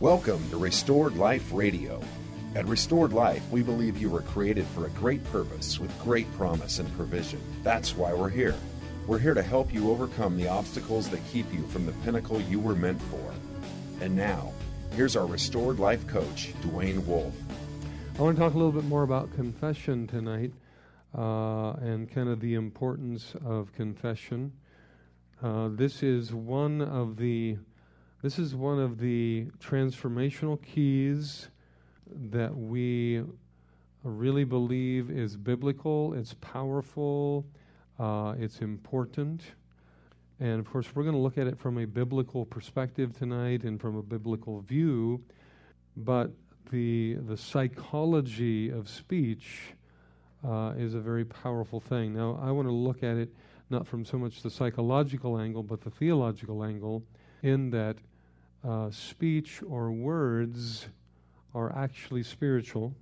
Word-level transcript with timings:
Welcome 0.00 0.50
to 0.50 0.56
Restored 0.56 1.16
Life 1.16 1.52
Radio. 1.52 2.02
At 2.56 2.66
Restored 2.66 3.12
Life, 3.12 3.48
we 3.52 3.62
believe 3.62 3.96
you 3.96 4.10
were 4.10 4.22
created 4.22 4.66
for 4.66 4.86
a 4.86 4.90
great 4.90 5.22
purpose 5.26 5.78
with 5.78 5.96
great 6.00 6.30
promise 6.34 6.80
and 6.80 6.92
provision. 6.96 7.40
That's 7.62 7.96
why 7.96 8.12
we're 8.12 8.28
here. 8.28 8.56
We're 9.06 9.20
here 9.20 9.34
to 9.34 9.42
help 9.42 9.72
you 9.72 9.92
overcome 9.92 10.36
the 10.36 10.48
obstacles 10.48 11.08
that 11.10 11.20
keep 11.30 11.50
you 11.54 11.62
from 11.68 11.86
the 11.86 11.92
pinnacle 12.04 12.40
you 12.40 12.58
were 12.58 12.74
meant 12.74 13.00
for. 13.02 13.34
And 14.00 14.16
now, 14.16 14.52
here's 14.96 15.14
our 15.14 15.26
Restored 15.26 15.78
Life 15.78 16.08
coach, 16.08 16.52
Dwayne 16.62 17.06
Wolf. 17.06 17.32
I 18.18 18.22
want 18.22 18.36
to 18.36 18.42
talk 18.42 18.54
a 18.54 18.58
little 18.58 18.72
bit 18.72 18.84
more 18.84 19.04
about 19.04 19.32
confession 19.36 20.08
tonight 20.08 20.52
uh, 21.16 21.74
and 21.74 22.10
kind 22.10 22.28
of 22.28 22.40
the 22.40 22.54
importance 22.54 23.36
of 23.44 23.72
confession. 23.72 24.54
Uh, 25.40 25.68
this 25.70 26.02
is 26.02 26.34
one 26.34 26.82
of 26.82 27.16
the 27.16 27.58
this 28.24 28.38
is 28.38 28.54
one 28.54 28.80
of 28.80 28.98
the 28.98 29.46
transformational 29.62 30.58
keys 30.62 31.50
that 32.30 32.56
we 32.56 33.22
really 34.02 34.44
believe 34.44 35.10
is 35.10 35.36
biblical. 35.36 36.14
It's 36.14 36.34
powerful. 36.40 37.44
Uh, 37.98 38.32
it's 38.38 38.60
important. 38.60 39.42
And 40.40 40.58
of 40.58 40.70
course, 40.70 40.86
we're 40.94 41.02
going 41.02 41.14
to 41.14 41.20
look 41.20 41.36
at 41.36 41.46
it 41.46 41.58
from 41.58 41.76
a 41.76 41.84
biblical 41.84 42.46
perspective 42.46 43.14
tonight 43.14 43.62
and 43.64 43.78
from 43.78 43.94
a 43.94 44.02
biblical 44.02 44.62
view. 44.62 45.22
But 45.94 46.30
the, 46.70 47.18
the 47.26 47.36
psychology 47.36 48.70
of 48.70 48.88
speech 48.88 49.74
uh, 50.42 50.72
is 50.78 50.94
a 50.94 51.00
very 51.00 51.26
powerful 51.26 51.78
thing. 51.78 52.14
Now, 52.14 52.40
I 52.42 52.50
want 52.52 52.68
to 52.68 52.72
look 52.72 53.02
at 53.02 53.18
it 53.18 53.34
not 53.68 53.86
from 53.86 54.02
so 54.02 54.16
much 54.16 54.40
the 54.40 54.48
psychological 54.48 55.38
angle, 55.38 55.62
but 55.62 55.82
the 55.82 55.90
theological 55.90 56.64
angle, 56.64 57.02
in 57.42 57.68
that 57.68 57.98
uh, 58.66 58.90
speech 58.90 59.62
or 59.68 59.92
words 59.92 60.88
are 61.54 61.76
actually 61.76 62.22
spiritual. 62.22 62.94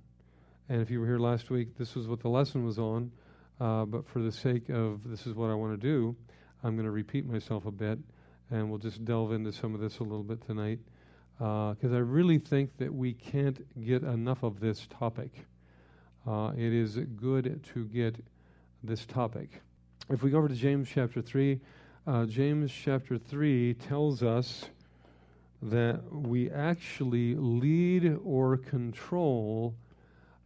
And 0.69 0.81
if 0.81 0.89
you 0.89 0.99
were 0.99 1.05
here 1.05 1.19
last 1.19 1.49
week, 1.49 1.77
this 1.77 1.95
is 1.95 2.07
what 2.07 2.19
the 2.19 2.29
lesson 2.29 2.65
was 2.65 2.77
on. 2.79 3.11
Uh, 3.59 3.85
but 3.85 4.07
for 4.07 4.19
the 4.19 4.31
sake 4.31 4.69
of 4.69 5.01
this 5.05 5.25
is 5.25 5.33
what 5.33 5.49
I 5.49 5.53
want 5.53 5.79
to 5.79 5.87
do, 5.87 6.15
I'm 6.63 6.75
going 6.75 6.85
to 6.85 6.91
repeat 6.91 7.25
myself 7.25 7.65
a 7.65 7.71
bit, 7.71 7.99
and 8.49 8.69
we'll 8.69 8.79
just 8.79 9.03
delve 9.05 9.31
into 9.31 9.51
some 9.51 9.73
of 9.73 9.81
this 9.81 9.99
a 9.99 10.03
little 10.03 10.23
bit 10.23 10.45
tonight. 10.45 10.79
Because 11.37 11.91
uh, 11.91 11.95
I 11.95 11.99
really 11.99 12.39
think 12.39 12.77
that 12.77 12.93
we 12.93 13.13
can't 13.13 13.59
get 13.83 14.03
enough 14.03 14.43
of 14.43 14.59
this 14.59 14.87
topic. 14.99 15.45
Uh, 16.27 16.51
it 16.55 16.73
is 16.73 16.97
good 17.15 17.63
to 17.73 17.85
get 17.85 18.23
this 18.83 19.05
topic. 19.05 19.61
If 20.09 20.23
we 20.23 20.29
go 20.29 20.37
over 20.37 20.47
to 20.47 20.55
James 20.55 20.89
chapter 20.93 21.21
3, 21.21 21.59
uh, 22.05 22.25
James 22.25 22.71
chapter 22.71 23.17
3 23.17 23.73
tells 23.75 24.23
us 24.23 24.65
that 25.69 26.01
we 26.11 26.49
actually 26.51 27.35
lead 27.35 28.17
or 28.23 28.57
control 28.57 29.75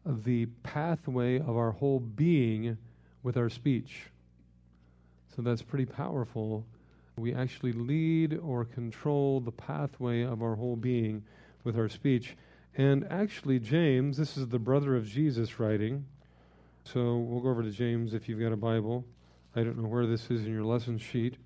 the 0.05 0.45
pathway 0.63 1.39
of 1.39 1.57
our 1.57 1.71
whole 1.71 1.99
being 1.99 2.77
with 3.23 3.35
our 3.35 3.49
speech. 3.49 4.03
So 5.35 5.41
that's 5.41 5.61
pretty 5.61 5.85
powerful. 5.85 6.65
We 7.17 7.33
actually 7.33 7.73
lead 7.73 8.39
or 8.43 8.63
control 8.63 9.39
the 9.39 9.51
pathway 9.51 10.21
of 10.21 10.41
our 10.41 10.55
whole 10.55 10.75
being 10.75 11.23
with 11.63 11.77
our 11.77 11.89
speech. 11.89 12.37
And 12.75 13.05
actually, 13.09 13.59
James, 13.59 14.17
this 14.17 14.37
is 14.37 14.47
the 14.47 14.59
brother 14.59 14.95
of 14.95 15.07
Jesus 15.07 15.59
writing. 15.59 16.05
So 16.83 17.17
we'll 17.17 17.41
go 17.41 17.49
over 17.49 17.63
to 17.63 17.71
James 17.71 18.13
if 18.13 18.29
you've 18.29 18.39
got 18.39 18.53
a 18.53 18.57
Bible. 18.57 19.03
I 19.55 19.63
don't 19.63 19.77
know 19.77 19.89
where 19.89 20.05
this 20.05 20.29
is 20.29 20.45
in 20.45 20.53
your 20.53 20.63
lesson 20.63 20.99
sheet. 20.99 21.37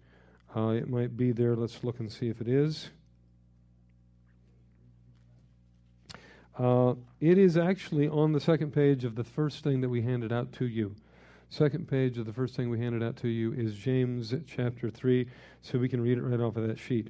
Uh, 0.55 0.69
it 0.69 0.89
might 0.89 1.15
be 1.15 1.31
there. 1.31 1.55
Let's 1.55 1.83
look 1.83 1.99
and 1.99 2.11
see 2.11 2.27
if 2.27 2.41
it 2.41 2.49
is. 2.49 2.89
Uh, 6.57 6.95
it 7.19 7.37
is 7.37 7.55
actually 7.55 8.07
on 8.07 8.33
the 8.33 8.39
second 8.39 8.71
page 8.71 9.05
of 9.05 9.15
the 9.15 9.23
first 9.23 9.63
thing 9.63 9.81
that 9.81 9.89
we 9.89 10.01
handed 10.01 10.31
out 10.31 10.51
to 10.53 10.65
you. 10.65 10.95
Second 11.49 11.87
page 11.87 12.17
of 12.17 12.25
the 12.25 12.33
first 12.33 12.55
thing 12.55 12.69
we 12.69 12.79
handed 12.79 13.03
out 13.03 13.17
to 13.17 13.27
you 13.27 13.53
is 13.53 13.75
James 13.75 14.33
chapter 14.47 14.89
3, 14.89 15.27
so 15.61 15.79
we 15.79 15.89
can 15.89 16.01
read 16.01 16.17
it 16.17 16.23
right 16.23 16.39
off 16.39 16.55
of 16.55 16.67
that 16.67 16.79
sheet. 16.79 17.09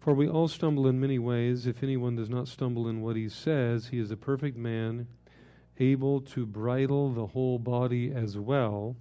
For 0.00 0.14
we 0.14 0.28
all 0.28 0.48
stumble 0.48 0.86
in 0.86 0.98
many 0.98 1.18
ways. 1.18 1.66
If 1.66 1.82
anyone 1.82 2.16
does 2.16 2.30
not 2.30 2.48
stumble 2.48 2.88
in 2.88 3.02
what 3.02 3.16
he 3.16 3.28
says, 3.28 3.88
he 3.88 3.98
is 3.98 4.10
a 4.10 4.16
perfect 4.16 4.56
man, 4.56 5.06
able 5.78 6.20
to 6.22 6.46
bridle 6.46 7.12
the 7.12 7.26
whole 7.26 7.58
body 7.58 8.12
as 8.12 8.38
well. 8.38 8.96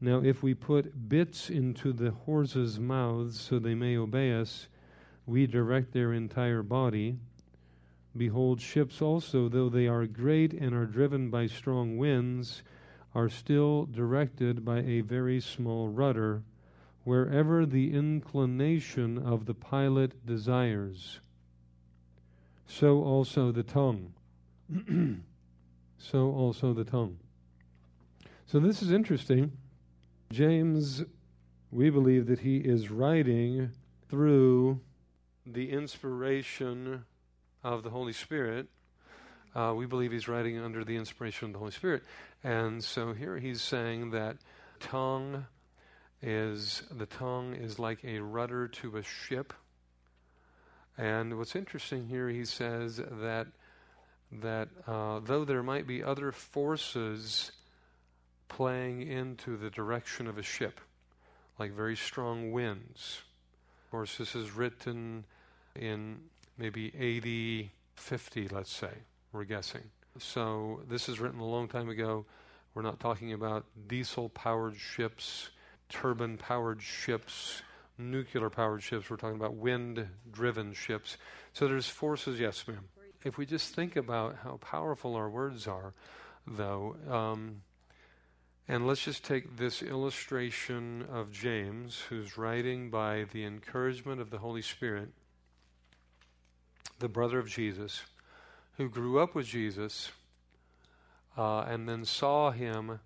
Now, 0.00 0.22
if 0.22 0.42
we 0.42 0.54
put 0.54 1.08
bits 1.08 1.50
into 1.50 1.92
the 1.92 2.10
horses' 2.10 2.78
mouths 2.78 3.40
so 3.40 3.58
they 3.58 3.74
may 3.74 3.96
obey 3.96 4.32
us, 4.32 4.68
we 5.26 5.46
direct 5.46 5.92
their 5.92 6.12
entire 6.12 6.62
body. 6.62 7.16
Behold, 8.16 8.60
ships 8.60 9.00
also, 9.00 9.48
though 9.48 9.68
they 9.68 9.86
are 9.86 10.06
great 10.06 10.52
and 10.52 10.74
are 10.74 10.86
driven 10.86 11.30
by 11.30 11.46
strong 11.46 11.96
winds, 11.96 12.62
are 13.14 13.28
still 13.28 13.86
directed 13.86 14.64
by 14.64 14.80
a 14.80 15.00
very 15.00 15.40
small 15.40 15.88
rudder, 15.88 16.42
wherever 17.04 17.64
the 17.66 17.92
inclination 17.92 19.18
of 19.18 19.46
the 19.46 19.54
pilot 19.54 20.26
desires. 20.26 21.20
So 22.66 23.02
also 23.02 23.52
the 23.52 23.62
tongue. 23.62 24.14
so 25.98 26.30
also 26.30 26.72
the 26.72 26.84
tongue. 26.84 27.18
So 28.46 28.58
this 28.60 28.82
is 28.82 28.92
interesting. 28.92 29.52
James, 30.30 31.02
we 31.70 31.90
believe 31.90 32.26
that 32.26 32.40
he 32.40 32.58
is 32.58 32.90
writing 32.90 33.70
through 34.08 34.80
the 35.46 35.70
inspiration 35.70 37.04
of 37.62 37.82
the 37.82 37.90
Holy 37.90 38.12
Spirit. 38.12 38.68
Uh, 39.54 39.74
we 39.76 39.86
believe 39.86 40.12
he's 40.12 40.28
writing 40.28 40.58
under 40.58 40.84
the 40.84 40.96
inspiration 40.96 41.46
of 41.46 41.52
the 41.52 41.58
Holy 41.58 41.72
Spirit. 41.72 42.02
And 42.42 42.82
so 42.82 43.12
here 43.12 43.38
he's 43.38 43.60
saying 43.60 44.10
that 44.10 44.36
tongue 44.80 45.46
is 46.22 46.82
the 46.90 47.06
tongue 47.06 47.54
is 47.54 47.78
like 47.78 48.04
a 48.04 48.20
rudder 48.20 48.68
to 48.68 48.96
a 48.96 49.02
ship. 49.02 49.52
And 50.96 51.38
what's 51.38 51.56
interesting 51.56 52.06
here, 52.06 52.28
he 52.28 52.44
says 52.44 52.96
that 52.96 53.48
that 54.40 54.68
uh, 54.86 55.20
though 55.20 55.44
there 55.44 55.62
might 55.62 55.86
be 55.86 56.02
other 56.02 56.32
forces 56.32 57.52
playing 58.48 59.02
into 59.02 59.56
the 59.56 59.70
direction 59.70 60.26
of 60.26 60.38
a 60.38 60.42
ship, 60.42 60.80
like 61.58 61.72
very 61.72 61.96
strong 61.96 62.52
winds, 62.52 63.22
course, 63.92 64.16
this 64.16 64.34
is 64.34 64.50
written 64.52 65.26
in 65.78 66.16
maybe 66.56 66.90
80, 66.98 67.70
50, 67.94 68.48
let's 68.48 68.72
say, 68.72 68.88
we're 69.34 69.44
guessing. 69.44 69.82
So 70.18 70.80
this 70.88 71.10
is 71.10 71.20
written 71.20 71.40
a 71.40 71.46
long 71.46 71.68
time 71.68 71.90
ago. 71.90 72.24
We're 72.74 72.82
not 72.82 73.00
talking 73.00 73.34
about 73.34 73.66
diesel 73.86 74.30
powered 74.30 74.78
ships, 74.78 75.50
turbine 75.90 76.38
powered 76.38 76.80
ships, 76.80 77.60
nuclear 77.98 78.48
powered 78.48 78.82
ships. 78.82 79.10
We're 79.10 79.18
talking 79.18 79.36
about 79.36 79.56
wind 79.56 80.08
driven 80.30 80.72
ships. 80.72 81.18
So 81.52 81.68
there's 81.68 81.86
forces, 81.86 82.40
yes, 82.40 82.66
ma'am. 82.66 82.88
If 83.26 83.36
we 83.36 83.44
just 83.44 83.74
think 83.74 83.96
about 83.96 84.36
how 84.42 84.56
powerful 84.62 85.16
our 85.16 85.28
words 85.28 85.66
are, 85.66 85.92
though, 86.46 86.96
um, 87.10 87.60
and 88.68 88.86
let's 88.86 89.04
just 89.04 89.24
take 89.24 89.56
this 89.56 89.82
illustration 89.82 91.04
of 91.10 91.32
James, 91.32 92.02
who's 92.08 92.38
writing 92.38 92.90
by 92.90 93.24
the 93.32 93.44
encouragement 93.44 94.20
of 94.20 94.30
the 94.30 94.38
Holy 94.38 94.62
Spirit, 94.62 95.10
the 97.00 97.08
brother 97.08 97.38
of 97.38 97.48
Jesus, 97.48 98.02
who 98.76 98.88
grew 98.88 99.18
up 99.18 99.34
with 99.34 99.46
Jesus 99.46 100.12
uh, 101.36 101.60
and 101.62 101.88
then 101.88 102.04
saw 102.04 102.50
him 102.52 103.00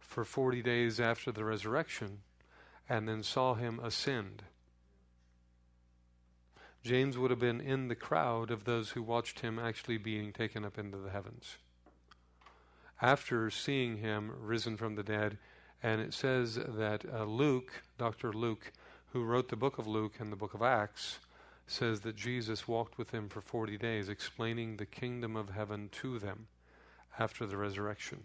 for 0.00 0.24
40 0.24 0.62
days 0.62 0.98
after 0.98 1.30
the 1.30 1.44
resurrection 1.44 2.20
and 2.88 3.06
then 3.06 3.22
saw 3.22 3.54
him 3.54 3.80
ascend. 3.82 4.42
James 6.82 7.16
would 7.16 7.30
have 7.30 7.40
been 7.40 7.60
in 7.60 7.88
the 7.88 7.94
crowd 7.94 8.50
of 8.50 8.64
those 8.64 8.90
who 8.90 9.02
watched 9.02 9.40
him 9.40 9.58
actually 9.58 9.96
being 9.98 10.32
taken 10.32 10.64
up 10.64 10.78
into 10.78 10.98
the 10.98 11.10
heavens 11.10 11.56
after 13.00 13.50
seeing 13.50 13.98
him 13.98 14.32
risen 14.40 14.76
from 14.76 14.94
the 14.94 15.02
dead. 15.02 15.38
And 15.82 16.00
it 16.00 16.14
says 16.14 16.54
that 16.54 17.04
uh, 17.12 17.24
Luke, 17.24 17.82
Dr. 17.98 18.32
Luke, 18.32 18.72
who 19.12 19.24
wrote 19.24 19.48
the 19.48 19.56
book 19.56 19.78
of 19.78 19.86
Luke 19.86 20.14
and 20.18 20.32
the 20.32 20.36
book 20.36 20.54
of 20.54 20.62
Acts, 20.62 21.18
says 21.66 22.00
that 22.00 22.16
Jesus 22.16 22.68
walked 22.68 22.98
with 22.98 23.10
them 23.10 23.28
for 23.28 23.40
40 23.40 23.78
days, 23.78 24.08
explaining 24.08 24.76
the 24.76 24.86
kingdom 24.86 25.36
of 25.36 25.50
heaven 25.50 25.88
to 26.00 26.18
them 26.18 26.46
after 27.18 27.46
the 27.46 27.56
resurrection. 27.56 28.24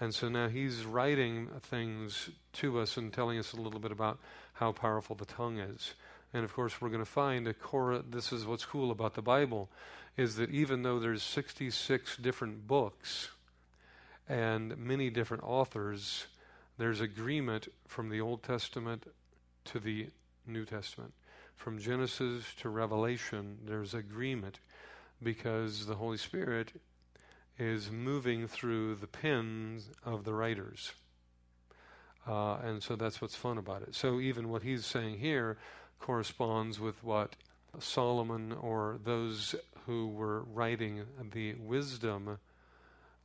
And 0.00 0.14
so 0.14 0.28
now 0.28 0.48
he's 0.48 0.84
writing 0.84 1.48
things 1.60 2.30
to 2.54 2.80
us 2.80 2.96
and 2.96 3.12
telling 3.12 3.38
us 3.38 3.52
a 3.52 3.60
little 3.60 3.78
bit 3.78 3.92
about 3.92 4.18
how 4.54 4.72
powerful 4.72 5.14
the 5.14 5.24
tongue 5.24 5.58
is. 5.58 5.94
And 6.34 6.44
of 6.44 6.52
course, 6.52 6.80
we're 6.80 6.88
going 6.88 6.98
to 6.98 7.10
find 7.10 7.46
a 7.46 7.54
core. 7.54 8.02
This 8.10 8.32
is 8.32 8.44
what's 8.44 8.64
cool 8.64 8.90
about 8.90 9.14
the 9.14 9.22
Bible 9.22 9.70
is 10.16 10.34
that 10.34 10.50
even 10.50 10.82
though 10.82 10.98
there's 10.98 11.22
66 11.22 12.16
different 12.16 12.66
books 12.66 13.30
and 14.28 14.76
many 14.76 15.10
different 15.10 15.44
authors, 15.44 16.26
there's 16.76 17.00
agreement 17.00 17.68
from 17.86 18.10
the 18.10 18.20
Old 18.20 18.42
Testament 18.42 19.06
to 19.66 19.78
the 19.78 20.08
New 20.46 20.64
Testament. 20.64 21.14
from 21.56 21.78
Genesis 21.78 22.44
to 22.60 22.68
Revelation, 22.68 23.58
there's 23.64 23.94
agreement 23.94 24.58
because 25.22 25.86
the 25.86 25.94
Holy 25.94 26.18
Spirit 26.18 26.72
is 27.60 27.92
moving 27.92 28.48
through 28.48 28.96
the 28.96 29.06
pens 29.06 29.88
of 30.04 30.24
the 30.24 30.34
writers. 30.34 30.92
Uh, 32.26 32.56
and 32.56 32.82
so 32.82 32.96
that's 32.96 33.20
what's 33.22 33.36
fun 33.36 33.56
about 33.56 33.82
it. 33.82 33.94
So 33.94 34.18
even 34.18 34.48
what 34.48 34.62
he's 34.62 34.84
saying 34.84 35.20
here 35.20 35.56
corresponds 36.00 36.78
with 36.80 37.02
what 37.02 37.36
Solomon 37.78 38.52
or 38.52 38.98
those 39.02 39.54
who 39.86 40.08
were 40.08 40.42
writing 40.42 41.02
the 41.32 41.54
wisdom 41.54 42.38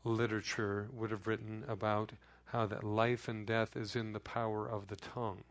literature 0.03 0.87
would 0.93 1.11
have 1.11 1.27
written 1.27 1.63
about 1.67 2.13
how 2.45 2.65
that 2.65 2.83
life 2.83 3.27
and 3.27 3.45
death 3.45 3.75
is 3.75 3.95
in 3.95 4.13
the 4.13 4.19
power 4.19 4.67
of 4.67 4.87
the 4.87 4.95
tongue. 4.95 5.43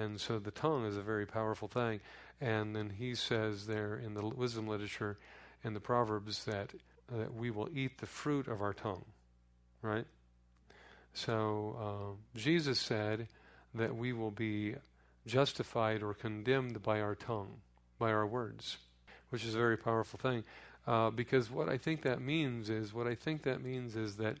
And 0.00 0.20
so 0.20 0.38
the 0.38 0.50
tongue 0.50 0.84
is 0.84 0.96
a 0.96 1.02
very 1.02 1.26
powerful 1.26 1.68
thing. 1.68 2.00
And 2.40 2.74
then 2.74 2.90
he 2.98 3.14
says 3.14 3.66
there 3.66 3.94
in 3.96 4.14
the 4.14 4.26
wisdom 4.26 4.66
literature, 4.66 5.18
in 5.62 5.74
the 5.74 5.80
Proverbs, 5.80 6.44
that, 6.44 6.72
that 7.10 7.32
we 7.34 7.50
will 7.50 7.68
eat 7.72 7.98
the 7.98 8.06
fruit 8.06 8.48
of 8.48 8.60
our 8.60 8.72
tongue. 8.72 9.04
Right? 9.80 10.06
So 11.14 11.76
uh, 11.78 12.38
Jesus 12.38 12.80
said 12.80 13.28
that 13.74 13.94
we 13.94 14.12
will 14.12 14.30
be 14.30 14.74
justified 15.26 16.02
or 16.02 16.14
condemned 16.14 16.82
by 16.82 17.00
our 17.00 17.14
tongue, 17.14 17.60
by 17.98 18.10
our 18.10 18.26
words, 18.26 18.78
which 19.30 19.44
is 19.44 19.54
a 19.54 19.58
very 19.58 19.76
powerful 19.76 20.18
thing. 20.18 20.44
Uh, 20.86 21.10
because 21.10 21.50
what 21.50 21.68
I 21.68 21.78
think 21.78 22.02
that 22.02 22.20
means 22.20 22.68
is, 22.68 22.92
what 22.92 23.06
I 23.06 23.14
think 23.14 23.42
that 23.44 23.62
means 23.62 23.94
is 23.94 24.16
that 24.16 24.38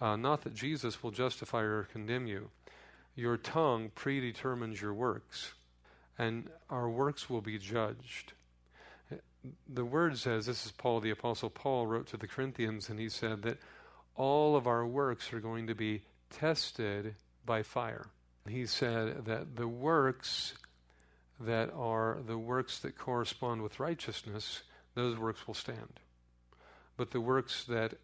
uh, 0.00 0.16
not 0.16 0.42
that 0.42 0.54
Jesus 0.54 1.02
will 1.02 1.10
justify 1.10 1.60
or 1.60 1.84
condemn 1.84 2.26
you. 2.26 2.50
Your 3.14 3.36
tongue 3.36 3.90
predetermines 3.94 4.80
your 4.80 4.94
works, 4.94 5.52
and 6.18 6.48
our 6.70 6.88
works 6.88 7.30
will 7.30 7.42
be 7.42 7.58
judged. 7.58 8.32
The 9.68 9.84
word 9.84 10.16
says, 10.18 10.46
this 10.46 10.64
is 10.64 10.72
Paul, 10.72 11.00
the 11.00 11.10
Apostle 11.10 11.50
Paul 11.50 11.86
wrote 11.86 12.06
to 12.08 12.16
the 12.16 12.26
Corinthians, 12.26 12.88
and 12.88 12.98
he 12.98 13.10
said 13.10 13.42
that 13.42 13.58
all 14.16 14.56
of 14.56 14.66
our 14.66 14.86
works 14.86 15.32
are 15.32 15.40
going 15.40 15.66
to 15.66 15.74
be 15.74 16.02
tested 16.30 17.14
by 17.44 17.62
fire. 17.62 18.06
He 18.48 18.66
said 18.66 19.24
that 19.24 19.56
the 19.56 19.68
works 19.68 20.54
that 21.40 21.72
are 21.74 22.18
the 22.26 22.38
works 22.38 22.78
that 22.80 22.98
correspond 22.98 23.62
with 23.62 23.80
righteousness, 23.80 24.62
those 24.94 25.18
works 25.18 25.46
will 25.46 25.54
stand. 25.54 26.00
But 26.96 27.10
the 27.10 27.20
works 27.20 27.64
that 27.64 27.94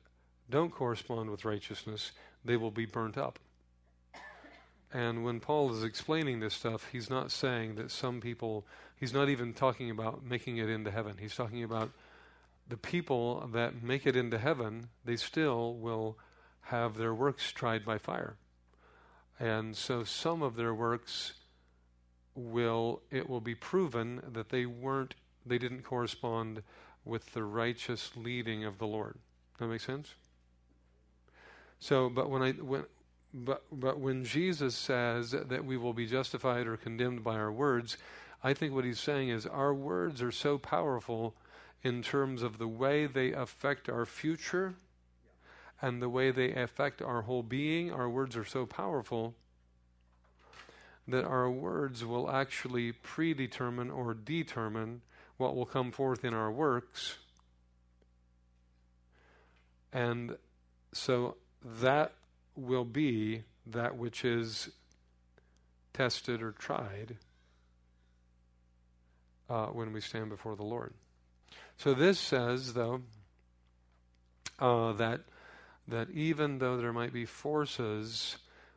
don't 0.48 0.72
correspond 0.72 1.30
with 1.30 1.44
righteousness, 1.44 2.12
they 2.44 2.56
will 2.56 2.70
be 2.70 2.86
burnt 2.86 3.16
up. 3.16 3.38
And 4.92 5.24
when 5.24 5.38
Paul 5.38 5.72
is 5.72 5.84
explaining 5.84 6.40
this 6.40 6.54
stuff, 6.54 6.88
he's 6.90 7.08
not 7.08 7.30
saying 7.30 7.76
that 7.76 7.92
some 7.92 8.20
people, 8.20 8.66
he's 8.96 9.12
not 9.12 9.28
even 9.28 9.54
talking 9.54 9.90
about 9.90 10.24
making 10.24 10.56
it 10.56 10.68
into 10.68 10.90
heaven. 10.90 11.16
He's 11.20 11.36
talking 11.36 11.62
about 11.62 11.90
the 12.66 12.76
people 12.76 13.48
that 13.52 13.82
make 13.82 14.06
it 14.06 14.16
into 14.16 14.38
heaven, 14.38 14.88
they 15.04 15.16
still 15.16 15.74
will 15.74 16.16
have 16.62 16.96
their 16.96 17.14
works 17.14 17.52
tried 17.52 17.84
by 17.84 17.98
fire. 17.98 18.36
And 19.40 19.74
so 19.74 20.04
some 20.04 20.42
of 20.42 20.54
their 20.56 20.74
works 20.74 21.32
will, 22.34 23.00
it 23.10 23.28
will 23.28 23.40
be 23.40 23.54
proven 23.54 24.20
that 24.32 24.50
they 24.50 24.66
weren't, 24.66 25.14
they 25.46 25.56
didn't 25.56 25.82
correspond 25.82 26.62
with 27.06 27.32
the 27.32 27.42
righteous 27.42 28.12
leading 28.14 28.64
of 28.64 28.76
the 28.78 28.86
Lord. 28.86 29.16
That 29.58 29.68
makes 29.68 29.86
sense? 29.86 30.14
So, 31.78 32.10
but 32.10 32.28
when 32.28 32.42
I, 32.42 32.52
when, 32.52 32.84
but, 33.32 33.64
but 33.72 33.98
when 33.98 34.24
Jesus 34.24 34.74
says 34.74 35.30
that 35.30 35.64
we 35.64 35.78
will 35.78 35.94
be 35.94 36.06
justified 36.06 36.66
or 36.66 36.76
condemned 36.76 37.24
by 37.24 37.36
our 37.36 37.50
words, 37.50 37.96
I 38.44 38.52
think 38.52 38.74
what 38.74 38.84
he's 38.84 39.00
saying 39.00 39.30
is 39.30 39.46
our 39.46 39.72
words 39.72 40.20
are 40.20 40.32
so 40.32 40.58
powerful 40.58 41.34
in 41.82 42.02
terms 42.02 42.42
of 42.42 42.58
the 42.58 42.68
way 42.68 43.06
they 43.06 43.32
affect 43.32 43.88
our 43.88 44.04
future 44.04 44.74
and 45.82 46.02
the 46.02 46.08
way 46.08 46.30
they 46.30 46.52
affect 46.52 47.00
our 47.02 47.22
whole 47.22 47.42
being. 47.42 47.92
Our 47.92 48.08
words 48.08 48.36
are 48.36 48.44
so 48.44 48.66
powerful 48.66 49.34
that 51.08 51.24
our 51.24 51.50
words 51.50 52.04
will 52.04 52.30
actually 52.30 52.92
predetermine 52.92 53.90
or 53.90 54.14
determine 54.14 55.02
what 55.36 55.56
will 55.56 55.66
come 55.66 55.90
forth 55.90 56.24
in 56.24 56.34
our 56.34 56.52
works. 56.52 57.16
And 59.92 60.36
so 60.92 61.36
that 61.64 62.12
will 62.54 62.84
be 62.84 63.42
that 63.66 63.96
which 63.96 64.24
is 64.24 64.70
tested 65.92 66.42
or 66.42 66.52
tried 66.52 67.16
uh, 69.48 69.66
when 69.66 69.92
we 69.92 70.00
stand 70.00 70.28
before 70.28 70.54
the 70.54 70.62
Lord. 70.62 70.94
So 71.76 71.94
this 71.94 72.18
says, 72.18 72.74
though, 72.74 73.02
uh, 74.58 74.92
that 74.92 75.22
that 75.90 76.10
even 76.10 76.58
though 76.58 76.76
there 76.76 76.92
might 76.92 77.12
be 77.12 77.24
forces 77.24 78.36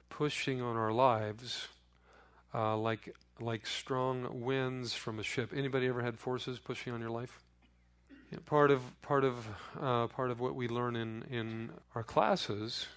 pushing 0.09 0.61
on 0.61 0.75
our 0.75 0.91
lives, 0.91 1.67
uh, 2.53 2.77
like 2.77 3.15
like 3.39 3.65
strong 3.65 4.41
winds 4.43 4.93
from 4.93 5.19
a 5.19 5.23
ship. 5.23 5.51
Anybody 5.55 5.87
ever 5.87 6.01
had 6.01 6.19
forces 6.19 6.59
pushing 6.59 6.93
on 6.93 7.01
your 7.01 7.09
life? 7.09 7.39
Part 8.45 8.71
of 8.71 8.81
part 9.01 9.23
of 9.23 9.47
uh, 9.79 10.07
part 10.07 10.31
of 10.31 10.39
what 10.39 10.55
we 10.55 10.67
learn 10.67 10.95
in 10.95 11.23
in 11.29 11.71
our 11.95 12.03
classes 12.03 12.87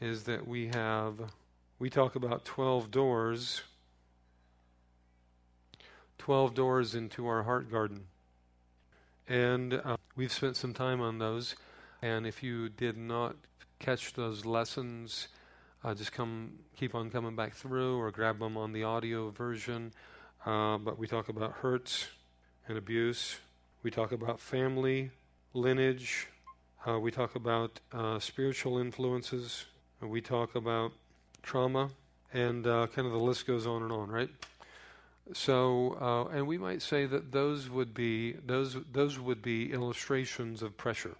is 0.00 0.24
that 0.24 0.46
we 0.46 0.68
have 0.68 1.32
we 1.78 1.90
talk 1.90 2.16
about 2.16 2.44
twelve 2.44 2.90
doors. 2.90 3.62
12 6.18 6.54
doors 6.54 6.94
into 6.94 7.26
our 7.26 7.42
heart 7.42 7.70
garden. 7.70 8.06
And 9.28 9.74
uh, 9.74 9.98
we've 10.16 10.32
spent 10.32 10.56
some 10.56 10.72
time 10.72 11.02
on 11.02 11.18
those. 11.18 11.54
And 12.02 12.26
if 12.26 12.42
you 12.42 12.68
did 12.68 12.96
not 12.96 13.36
catch 13.78 14.12
those 14.14 14.44
lessons, 14.44 15.28
uh, 15.82 15.94
just 15.94 16.12
come, 16.12 16.52
keep 16.76 16.94
on 16.94 17.10
coming 17.10 17.36
back 17.36 17.54
through, 17.54 17.98
or 17.98 18.10
grab 18.10 18.38
them 18.38 18.56
on 18.56 18.72
the 18.72 18.84
audio 18.84 19.30
version. 19.30 19.92
Uh, 20.46 20.78
but 20.78 20.98
we 20.98 21.06
talk 21.06 21.28
about 21.28 21.52
hurts 21.52 22.08
and 22.68 22.76
abuse. 22.76 23.38
We 23.82 23.90
talk 23.90 24.12
about 24.12 24.40
family, 24.40 25.10
lineage. 25.52 26.28
Uh, 26.86 26.98
we 26.98 27.10
talk 27.10 27.34
about 27.34 27.80
uh, 27.92 28.18
spiritual 28.18 28.78
influences. 28.78 29.66
We 30.00 30.20
talk 30.20 30.54
about 30.54 30.92
trauma, 31.42 31.90
and 32.32 32.66
uh, 32.66 32.86
kind 32.88 33.06
of 33.06 33.12
the 33.12 33.18
list 33.18 33.46
goes 33.46 33.66
on 33.66 33.82
and 33.82 33.92
on, 33.92 34.10
right? 34.10 34.30
So, 35.32 35.96
uh, 36.00 36.36
and 36.36 36.46
we 36.46 36.58
might 36.58 36.82
say 36.82 37.06
that 37.06 37.32
those 37.32 37.70
would 37.70 37.94
be 37.94 38.32
those 38.32 38.76
those 38.92 39.18
would 39.18 39.40
be 39.40 39.72
illustrations 39.72 40.62
of 40.62 40.76
pressure. 40.76 41.16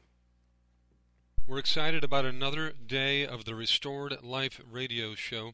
We're 1.46 1.58
excited 1.58 2.02
about 2.04 2.24
another 2.24 2.72
day 2.86 3.26
of 3.26 3.44
the 3.44 3.54
Restored 3.54 4.16
Life 4.22 4.62
radio 4.66 5.14
show. 5.14 5.52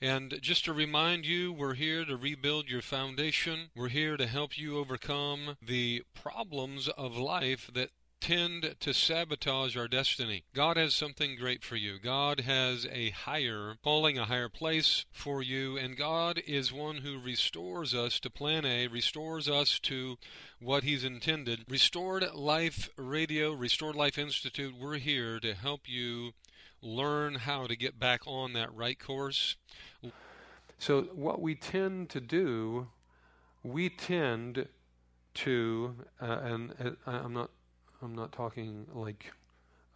And 0.00 0.38
just 0.40 0.64
to 0.64 0.72
remind 0.72 1.26
you, 1.26 1.52
we're 1.52 1.74
here 1.74 2.06
to 2.06 2.16
rebuild 2.16 2.70
your 2.70 2.80
foundation. 2.80 3.68
We're 3.76 3.88
here 3.88 4.16
to 4.16 4.26
help 4.26 4.56
you 4.56 4.78
overcome 4.78 5.58
the 5.60 6.04
problems 6.14 6.88
of 6.88 7.18
life 7.18 7.70
that 7.74 7.90
tend 8.20 8.76
to 8.80 8.92
sabotage 8.92 9.76
our 9.76 9.88
destiny. 9.88 10.44
God 10.54 10.76
has 10.76 10.94
something 10.94 11.36
great 11.36 11.62
for 11.62 11.76
you. 11.76 11.98
God 11.98 12.40
has 12.40 12.86
a 12.90 13.10
higher 13.10 13.76
calling, 13.82 14.18
a 14.18 14.24
higher 14.24 14.48
place 14.48 15.06
for 15.10 15.42
you, 15.42 15.76
and 15.76 15.96
God 15.96 16.42
is 16.46 16.72
one 16.72 16.98
who 16.98 17.18
restores 17.18 17.94
us 17.94 18.20
to 18.20 18.30
plan 18.30 18.64
A, 18.64 18.88
restores 18.88 19.48
us 19.48 19.78
to 19.80 20.18
what 20.60 20.82
He's 20.82 21.04
intended. 21.04 21.64
Restored 21.68 22.24
Life 22.34 22.90
Radio, 22.96 23.52
Restored 23.52 23.96
Life 23.96 24.18
Institute, 24.18 24.74
we're 24.78 24.98
here 24.98 25.38
to 25.40 25.54
help 25.54 25.82
you 25.88 26.32
learn 26.82 27.36
how 27.36 27.66
to 27.66 27.76
get 27.76 27.98
back 27.98 28.22
on 28.26 28.52
that 28.52 28.74
right 28.74 28.98
course. 28.98 29.56
So, 30.78 31.02
what 31.14 31.40
we 31.40 31.54
tend 31.54 32.08
to 32.10 32.20
do, 32.20 32.88
we 33.64 33.88
tend 33.88 34.68
to, 35.34 35.94
uh, 36.20 36.38
and 36.42 36.74
uh, 36.80 37.10
I'm 37.10 37.32
not 37.32 37.50
I'm 38.02 38.14
not 38.14 38.32
talking 38.32 38.86
like 38.92 39.32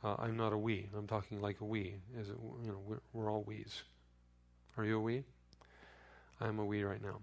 uh, 0.04 0.16
I'm 0.18 0.36
not 0.36 0.52
a 0.52 0.58
we. 0.58 0.88
I'm 0.96 1.06
talking 1.06 1.40
like 1.40 1.60
a 1.60 1.64
we. 1.64 1.94
Is 2.18 2.28
it? 2.28 2.36
You 2.62 2.68
know, 2.68 2.78
we're, 2.86 3.00
we're 3.12 3.30
all 3.30 3.44
we's. 3.46 3.82
Are 4.76 4.84
you 4.84 4.98
a 4.98 5.00
we? 5.00 5.24
I'm 6.40 6.58
a 6.58 6.64
we 6.64 6.82
right 6.82 7.02
now. 7.02 7.20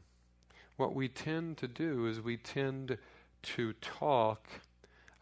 What 0.78 0.96
we 0.96 1.10
tend 1.10 1.58
to 1.58 1.68
do 1.68 2.08
is 2.08 2.22
we 2.22 2.38
tend 2.38 2.98
to 3.42 3.74
talk 3.74 4.48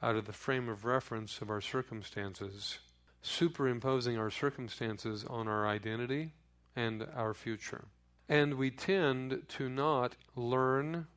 out 0.03 0.15
of 0.15 0.25
the 0.25 0.33
frame 0.33 0.69
of 0.69 0.85
reference 0.85 1.41
of 1.41 1.49
our 1.49 1.61
circumstances, 1.61 2.77
superimposing 3.23 4.17
our 4.17 4.29
circumstances 4.29 5.25
on 5.27 5.47
our 5.47 5.67
identity 5.67 6.33
and 6.75 7.07
our 7.15 7.33
future. 7.33 7.85
And 8.29 8.55
we 8.55 8.69
tend 8.69 9.43
to 9.47 9.69
not 9.69 10.15
learn, 10.35 11.07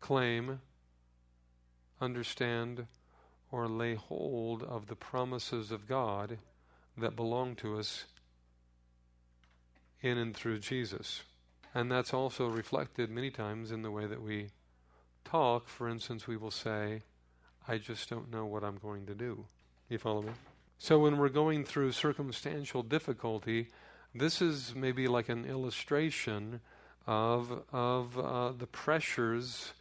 claim, 0.00 0.60
understand, 2.00 2.86
or 3.56 3.68
lay 3.68 3.94
hold 3.94 4.62
of 4.62 4.86
the 4.86 4.94
promises 4.94 5.70
of 5.70 5.88
God 5.88 6.36
that 6.98 7.16
belong 7.16 7.56
to 7.56 7.78
us 7.78 8.04
in 10.02 10.18
and 10.18 10.36
through 10.36 10.58
Jesus. 10.58 11.22
And 11.74 11.90
that's 11.90 12.12
also 12.12 12.48
reflected 12.48 13.08
many 13.08 13.30
times 13.30 13.70
in 13.70 13.80
the 13.80 13.90
way 13.90 14.04
that 14.04 14.20
we 14.20 14.48
talk. 15.24 15.68
For 15.68 15.88
instance, 15.88 16.26
we 16.26 16.36
will 16.36 16.50
say, 16.50 17.00
I 17.66 17.78
just 17.78 18.10
don't 18.10 18.30
know 18.30 18.44
what 18.44 18.62
I'm 18.62 18.76
going 18.76 19.06
to 19.06 19.14
do. 19.14 19.46
You 19.88 19.96
follow 19.96 20.20
me? 20.20 20.32
So 20.78 20.98
when 20.98 21.16
we're 21.16 21.30
going 21.30 21.64
through 21.64 21.92
circumstantial 21.92 22.82
difficulty, 22.82 23.68
this 24.14 24.42
is 24.42 24.74
maybe 24.74 25.08
like 25.08 25.30
an 25.30 25.46
illustration 25.46 26.60
of 27.06 27.62
of 27.72 28.18
uh, 28.18 28.52
the 28.52 28.66
pressures 28.66 29.72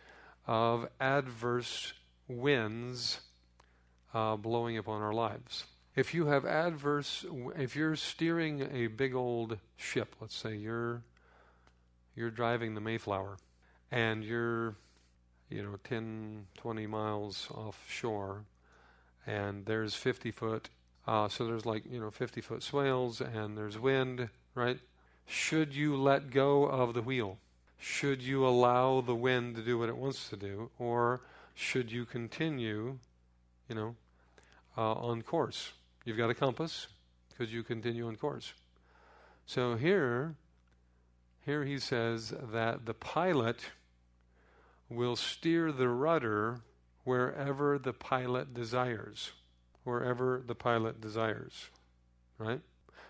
of 0.47 0.87
adverse 1.01 1.91
winds 2.29 3.19
uh, 4.15 4.37
blowing 4.37 4.77
upon 4.77 5.01
our 5.01 5.13
lives. 5.13 5.65
If 5.95 6.13
you 6.13 6.27
have 6.27 6.45
adverse, 6.45 7.25
if 7.57 7.75
you're 7.75 7.97
steering 7.97 8.67
a 8.73 8.87
big 8.87 9.13
old 9.13 9.59
ship, 9.75 10.15
let's 10.21 10.35
say 10.35 10.55
you're 10.55 11.01
you're 12.15 12.31
driving 12.31 12.75
the 12.75 12.81
Mayflower, 12.81 13.37
and 13.91 14.23
you're 14.23 14.75
you 15.49 15.61
know 15.61 15.77
10, 15.83 16.47
20 16.57 16.87
miles 16.87 17.49
offshore, 17.53 18.45
and 19.27 19.65
there's 19.65 19.95
50 19.95 20.31
foot, 20.31 20.69
uh, 21.05 21.27
so 21.27 21.45
there's 21.45 21.65
like 21.65 21.83
you 21.89 21.99
know 21.99 22.09
50 22.09 22.39
foot 22.39 22.63
swales, 22.63 23.19
and 23.19 23.57
there's 23.57 23.77
wind, 23.77 24.29
right? 24.53 24.79
Should 25.27 25.75
you 25.75 25.97
let 25.97 26.31
go 26.31 26.65
of 26.65 26.93
the 26.93 27.01
wheel? 27.01 27.37
Should 27.77 28.21
you 28.21 28.47
allow 28.47 29.01
the 29.01 29.15
wind 29.15 29.55
to 29.55 29.61
do 29.61 29.77
what 29.77 29.89
it 29.89 29.97
wants 29.97 30.29
to 30.29 30.37
do? 30.37 30.69
Or 30.79 31.21
should 31.53 31.91
you 31.91 32.05
continue, 32.05 32.97
you 33.67 33.75
know, 33.75 33.95
uh, 34.77 34.93
on 34.93 35.21
course? 35.21 35.71
You've 36.03 36.17
got 36.17 36.29
a 36.29 36.35
compass 36.35 36.87
because 37.29 37.53
you 37.53 37.63
continue 37.63 38.07
on 38.07 38.15
course. 38.15 38.53
So 39.45 39.75
here, 39.75 40.35
here 41.45 41.63
he 41.65 41.79
says 41.79 42.33
that 42.51 42.85
the 42.85 42.93
pilot 42.93 43.71
will 44.89 45.15
steer 45.15 45.71
the 45.71 45.89
rudder 45.89 46.61
wherever 47.03 47.77
the 47.77 47.93
pilot 47.93 48.53
desires. 48.53 49.31
Wherever 49.83 50.41
the 50.45 50.55
pilot 50.55 50.99
desires. 50.99 51.69
Right? 52.37 52.61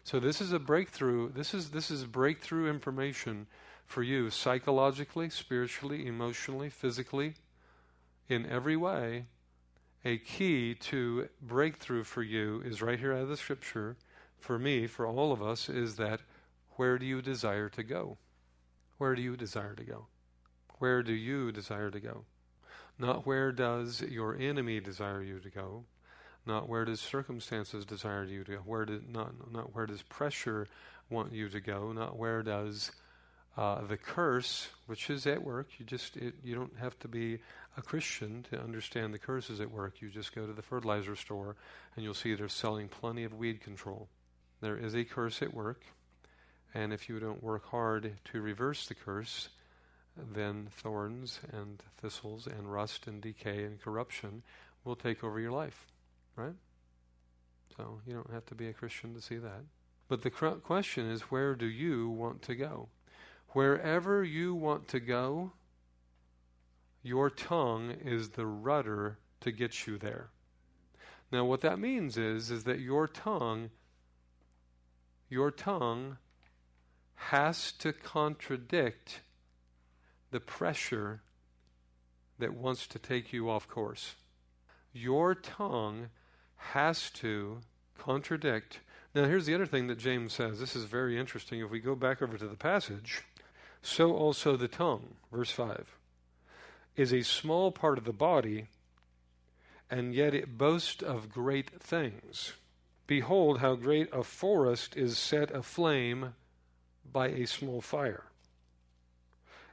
So 0.04 0.20
this 0.20 0.42
is 0.42 0.52
a 0.52 0.60
breakthrough. 0.60 1.32
This 1.32 1.54
is 1.54 1.72
this 1.72 1.90
is 1.90 2.06
breakthrough 2.06 2.70
information 2.70 3.48
for 3.86 4.04
you 4.04 4.30
psychologically, 4.30 5.30
spiritually, 5.30 6.06
emotionally, 6.06 6.70
physically, 6.70 7.36
in 8.28 8.46
every 8.46 8.76
way. 8.76 9.26
A 10.06 10.20
key 10.20 10.76
to 10.76 11.30
breakthrough 11.42 12.04
for 12.04 12.22
you 12.22 12.62
is 12.64 12.82
right 12.82 13.00
here 13.00 13.12
out 13.12 13.24
of 13.24 13.30
the 13.30 13.38
scripture. 13.38 13.98
For 14.38 14.60
me, 14.60 14.86
for 14.86 15.08
all 15.08 15.32
of 15.32 15.42
us, 15.42 15.68
is 15.68 15.96
that 15.96 16.22
where 16.76 17.00
do 17.00 17.08
you 17.08 17.24
desire 17.24 17.70
to 17.70 17.82
go? 17.82 18.18
Where 19.00 19.16
do 19.16 19.24
you 19.24 19.36
desire 19.36 19.74
to 19.74 19.84
go? 19.84 20.06
Where 20.78 21.02
do 21.02 21.12
you 21.12 21.52
desire 21.52 21.90
to 21.90 22.00
go? 22.00 22.26
Not 23.00 23.26
where 23.26 23.52
does 23.52 24.02
your 24.02 24.38
enemy 24.38 24.80
desire 24.80 25.24
you 25.24 25.40
to 25.40 25.50
go, 25.50 25.86
not 26.46 26.70
where 26.70 26.86
does 26.86 27.02
circumstances 27.02 27.86
desire 27.86 28.24
you 28.26 28.44
to 28.44 28.52
go. 28.52 28.58
Where 28.60 28.86
did 28.86 29.10
not 29.10 29.52
not 29.52 29.74
where 29.74 29.88
does 29.88 30.04
pressure 30.04 30.68
want 31.10 31.34
you 31.34 31.50
to 31.50 31.60
go. 31.60 31.92
Not 31.92 32.18
where 32.18 32.44
does 32.44 32.92
uh, 33.58 33.82
the 33.86 33.98
curse, 33.98 34.70
which 34.86 35.10
is 35.10 35.26
at 35.26 35.44
work. 35.44 35.70
You 35.78 35.86
just 35.86 36.18
it, 36.18 36.36
you 36.44 36.56
don't 36.56 36.78
have 36.80 36.98
to 37.00 37.08
be 37.08 37.40
a 37.78 37.82
Christian 37.82 38.46
to 38.52 38.62
understand 38.62 39.14
the 39.14 39.20
curse 39.20 39.50
is 39.50 39.60
at 39.60 39.72
work. 39.72 40.02
You 40.02 40.10
just 40.10 40.34
go 40.34 40.46
to 40.46 40.54
the 40.54 40.62
fertilizer 40.62 41.16
store 41.16 41.56
and 41.96 42.04
you'll 42.04 42.14
see 42.14 42.36
they're 42.36 42.48
selling 42.48 42.88
plenty 42.88 43.24
of 43.24 43.34
weed 43.34 43.62
control. 43.62 44.10
There 44.62 44.78
is 44.78 44.96
a 44.96 45.04
curse 45.04 45.42
at 45.42 45.54
work, 45.54 45.84
and 46.74 46.94
if 46.94 47.10
you 47.10 47.20
don't 47.20 47.44
work 47.44 47.70
hard 47.70 48.14
to 48.32 48.42
reverse 48.42 48.88
the 48.88 48.96
curse, 48.96 49.50
then 50.18 50.70
thorns 50.72 51.40
and 51.52 51.84
thistles 52.02 52.48
and 52.48 52.72
rust 52.72 53.06
and 53.06 53.22
decay 53.22 53.64
and 53.64 53.82
corruption 53.82 54.44
will 54.86 54.96
take 54.96 55.24
over 55.24 55.40
your 55.40 55.52
life 55.52 55.88
right? 56.36 56.56
So 57.78 58.00
you 58.06 58.14
don't 58.14 58.32
have 58.32 58.46
to 58.48 58.56
be 58.56 58.68
a 58.68 58.74
Christian 58.74 59.14
to 59.14 59.22
see 59.22 59.38
that. 59.38 59.64
But 60.08 60.22
the 60.22 60.30
cr- 60.30 60.50
question 60.50 61.10
is 61.10 61.24
where 61.24 61.56
do 61.56 61.66
you 61.66 62.10
want 62.10 62.42
to 62.44 62.56
go? 62.56 62.90
Wherever 63.56 64.22
you 64.22 64.54
want 64.54 64.90
to 64.90 65.00
go, 65.00 65.54
your 67.02 67.30
tongue 67.30 67.92
is 68.04 68.32
the 68.32 68.46
rudder 68.46 69.18
to 69.40 69.50
get 69.50 69.88
you 69.88 69.98
there. 69.98 70.28
Now 71.32 71.46
what 71.46 71.62
that 71.62 71.80
means 71.80 72.18
is 72.18 72.52
is 72.52 72.66
that 72.66 72.82
your 72.82 73.08
tongue 73.08 73.70
your 75.30 75.52
tongue 75.52 76.18
has 77.16 77.72
to 77.80 77.94
contradict 77.94 79.22
the 80.32 80.42
pressure 80.42 81.22
that 82.40 82.56
wants 82.56 82.88
to 82.88 83.00
take 83.00 83.32
you 83.32 83.50
off 83.50 83.70
course. 83.70 84.16
Your 84.92 85.34
tongue 85.34 86.10
has 86.58 87.10
to 87.12 87.60
contradict. 87.98 88.82
Now, 89.14 89.24
here's 89.24 89.46
the 89.46 89.56
other 89.56 89.66
thing 89.66 89.88
that 89.88 89.98
James 89.98 90.34
says. 90.34 90.60
This 90.60 90.76
is 90.76 90.84
very 90.84 91.18
interesting. 91.18 91.62
If 91.62 91.72
we 91.72 91.80
go 91.80 91.96
back 91.96 92.22
over 92.22 92.38
to 92.38 92.48
the 92.50 92.58
passage, 92.58 93.24
so 93.86 94.16
also 94.16 94.58
the 94.58 94.68
tongue, 94.68 95.16
verse 95.32 95.52
5, 95.52 95.98
is 96.96 97.14
a 97.14 97.24
small 97.24 97.72
part 97.72 97.98
of 97.98 98.06
the 98.06 98.14
body, 98.14 98.68
and 99.90 100.14
yet 100.14 100.34
it 100.34 100.58
boasts 100.58 101.04
of 101.04 101.32
great 101.32 101.70
things. 101.82 102.54
Behold, 103.08 103.60
how 103.60 103.76
great 103.76 104.10
a 104.12 104.24
forest 104.24 104.96
is 104.98 105.18
set 105.18 105.52
aflame 105.52 106.34
by 107.12 107.28
a 107.28 107.46
small 107.46 107.82
fire. 107.82 108.24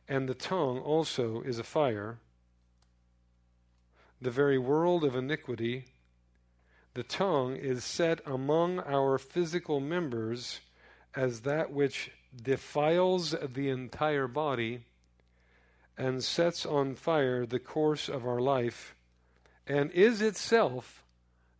And 0.09 0.29
the 0.29 0.35
tongue 0.35 0.79
also 0.79 1.41
is 1.43 1.59
a 1.59 1.65
fire, 1.65 2.19
the 4.21 4.31
very 4.31 4.59
world 4.59 5.05
of 5.05 5.17
iniquity 5.17 5.87
the 6.95 7.03
tongue 7.03 7.57
is 7.57 7.85
set 7.85 8.21
among 8.27 8.81
our 8.81 9.17
physical 9.17 9.81
members 9.81 10.61
as 11.15 11.41
that 11.41 11.73
which 11.73 12.11
defiles 12.35 13.35
the 13.43 13.69
entire 13.69 14.27
body 14.27 14.81
and 15.97 16.25
sets 16.25 16.65
on 16.65 16.95
fire 16.95 17.45
the 17.45 17.59
course 17.59 18.09
of 18.09 18.27
our 18.27 18.41
life 18.41 18.95
and 19.67 19.91
is 19.93 20.23
itself 20.23 21.03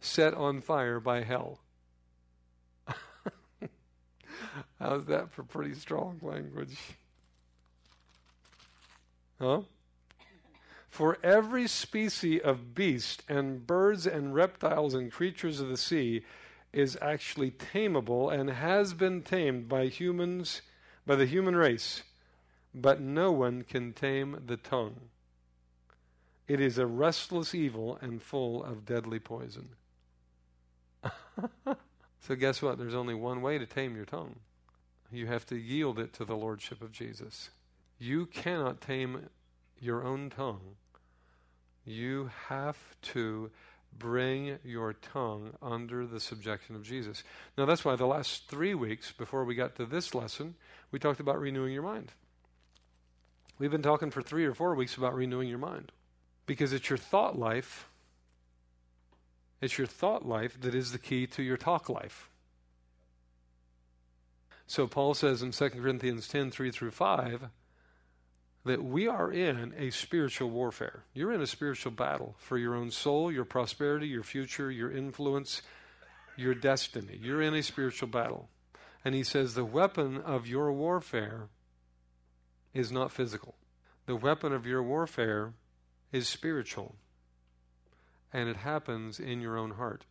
set 0.01 0.35
on 0.35 0.61
fire 0.61 0.99
by 0.99 1.23
hell. 1.23 1.61
How's 4.81 5.07
that 5.07 5.31
for 5.31 5.43
pretty 5.45 5.75
strong 5.75 6.19
language? 6.23 6.77
Huh? 9.41 9.63
For 10.89 11.19
every 11.23 11.69
species 11.69 12.41
of 12.43 12.75
beast 12.75 13.23
and 13.29 13.67
birds 13.67 14.07
and 14.07 14.35
reptiles 14.35 14.95
and 14.95 15.11
creatures 15.11 15.61
of 15.61 15.69
the 15.69 15.77
sea 15.77 16.23
is 16.73 16.97
actually 17.01 17.51
tameable 17.51 18.33
and 18.33 18.51
has 18.51 18.95
been 18.95 19.23
tamed 19.23 19.69
by 19.69 19.87
humans, 19.87 20.63
by 21.07 21.17
the 21.17 21.27
human 21.27 21.57
race, 21.57 22.03
but 22.75 23.01
no 23.01 23.31
one 23.31 23.63
can 23.63 23.93
tame 23.93 24.43
the 24.47 24.57
tongue. 24.57 24.97
It 26.49 26.61
is 26.61 26.79
a 26.79 26.87
restless 26.87 27.55
evil 27.55 27.99
and 28.01 28.23
full 28.23 28.65
of 28.65 28.85
deadly 28.85 29.19
poison. 29.19 29.71
so, 32.21 32.35
guess 32.37 32.63
what? 32.63 32.79
There's 32.79 32.95
only 32.95 33.15
one 33.15 33.43
way 33.43 33.59
to 33.59 33.67
tame 33.67 33.97
your 33.97 34.05
tongue. 34.05 34.37
You 35.11 35.27
have 35.27 35.47
to 35.47 35.57
yield 35.57 35.99
it 35.99 36.13
to 36.15 36.25
the 36.25 36.37
Lordship 36.37 36.81
of 36.83 36.93
Jesus. 36.93 37.51
You 37.99 38.27
cannot 38.27 38.81
tame 38.81 39.29
your 39.79 40.03
own 40.05 40.31
tongue 40.31 40.77
you 41.85 42.31
have 42.49 42.79
to 43.03 43.51
bring 43.99 44.59
your 44.65 44.93
tongue 44.93 45.53
under 45.63 46.07
the 46.07 46.21
subjection 46.21 46.77
of 46.77 46.83
Jesus. 46.83 47.23
Now, 47.57 47.67
that's 47.67 47.85
why 47.85 47.97
the 47.97 48.07
last 48.07 48.49
three 48.49 48.75
weeks, 48.75 49.13
before 49.13 49.45
we 49.45 49.55
got 49.55 49.77
to 49.77 49.87
this 49.87 50.15
lesson, 50.15 50.55
we 50.91 50.99
talked 50.99 51.21
about 51.21 51.41
renewing 51.41 51.73
your 51.73 51.83
mind. 51.83 52.13
We've 53.59 53.71
been 53.71 53.83
talking 53.83 54.11
for 54.11 54.23
three 54.23 54.45
or 54.45 54.55
four 54.55 54.75
weeks 54.75 54.97
about 54.97 55.15
renewing 55.15 55.49
your 55.49 55.59
mind 55.59 55.93
because 56.47 56.73
it's 56.73 56.91
your 56.91 56.97
thought 56.97 57.39
life. 57.39 57.89
It's 59.61 59.79
your 59.79 59.87
thought 59.87 60.27
life 60.27 60.61
that 60.61 60.75
is 60.75 60.93
the 60.93 60.99
key 60.99 61.27
to 61.29 61.43
your 61.43 61.57
talk 61.57 61.89
life. 61.89 62.29
So 64.67 64.87
Paul 64.87 65.15
says 65.15 65.43
in 65.43 65.53
2 65.53 65.71
Corinthians 65.71 66.27
10 66.29 66.51
3 66.51 66.71
through 66.71 66.91
5 66.91 67.51
that 68.65 68.85
we 68.85 69.09
are 69.09 69.31
in 69.31 69.75
a 69.77 69.91
spiritual 69.91 70.51
warfare. 70.51 71.03
You're 71.15 71.33
in 71.33 71.41
a 71.41 71.47
spiritual 71.47 71.93
battle 71.93 72.37
for 72.39 72.57
your 72.57 72.75
own 72.75 72.91
soul, 72.91 73.33
your 73.33 73.45
prosperity, 73.45 74.07
your 74.07 74.23
future, 74.23 74.71
your 74.71 74.93
influence, 74.93 75.63
your 76.37 76.55
destiny. 76.55 77.19
You're 77.21 77.43
in 77.43 77.55
a 77.55 77.63
spiritual 77.63 78.09
battle. 78.09 78.49
And 79.05 79.15
he 79.15 79.25
says 79.25 79.55
the 79.55 79.65
weapon 79.65 80.19
of 80.19 80.47
your 80.47 80.73
warfare 80.73 81.49
is 82.73 82.93
not 82.93 83.11
physical. 83.11 83.57
The 84.07 84.17
weapon 84.17 84.53
of 84.53 84.65
your 84.65 84.83
warfare 84.83 85.55
is 86.13 86.29
spiritual. 86.29 86.95
And 88.33 88.49
it 88.49 88.57
happens 88.57 89.19
in 89.19 89.41
your 89.41 89.59
own 89.59 89.73
heart, 89.73 90.05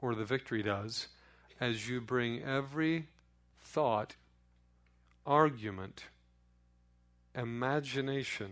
or 0.00 0.14
the 0.14 0.24
victory 0.24 0.62
does, 0.62 1.08
as 1.60 1.88
you 1.88 2.00
bring 2.00 2.42
every 2.42 3.06
thought, 3.60 4.16
argument, 5.24 6.04
imagination, 7.34 8.50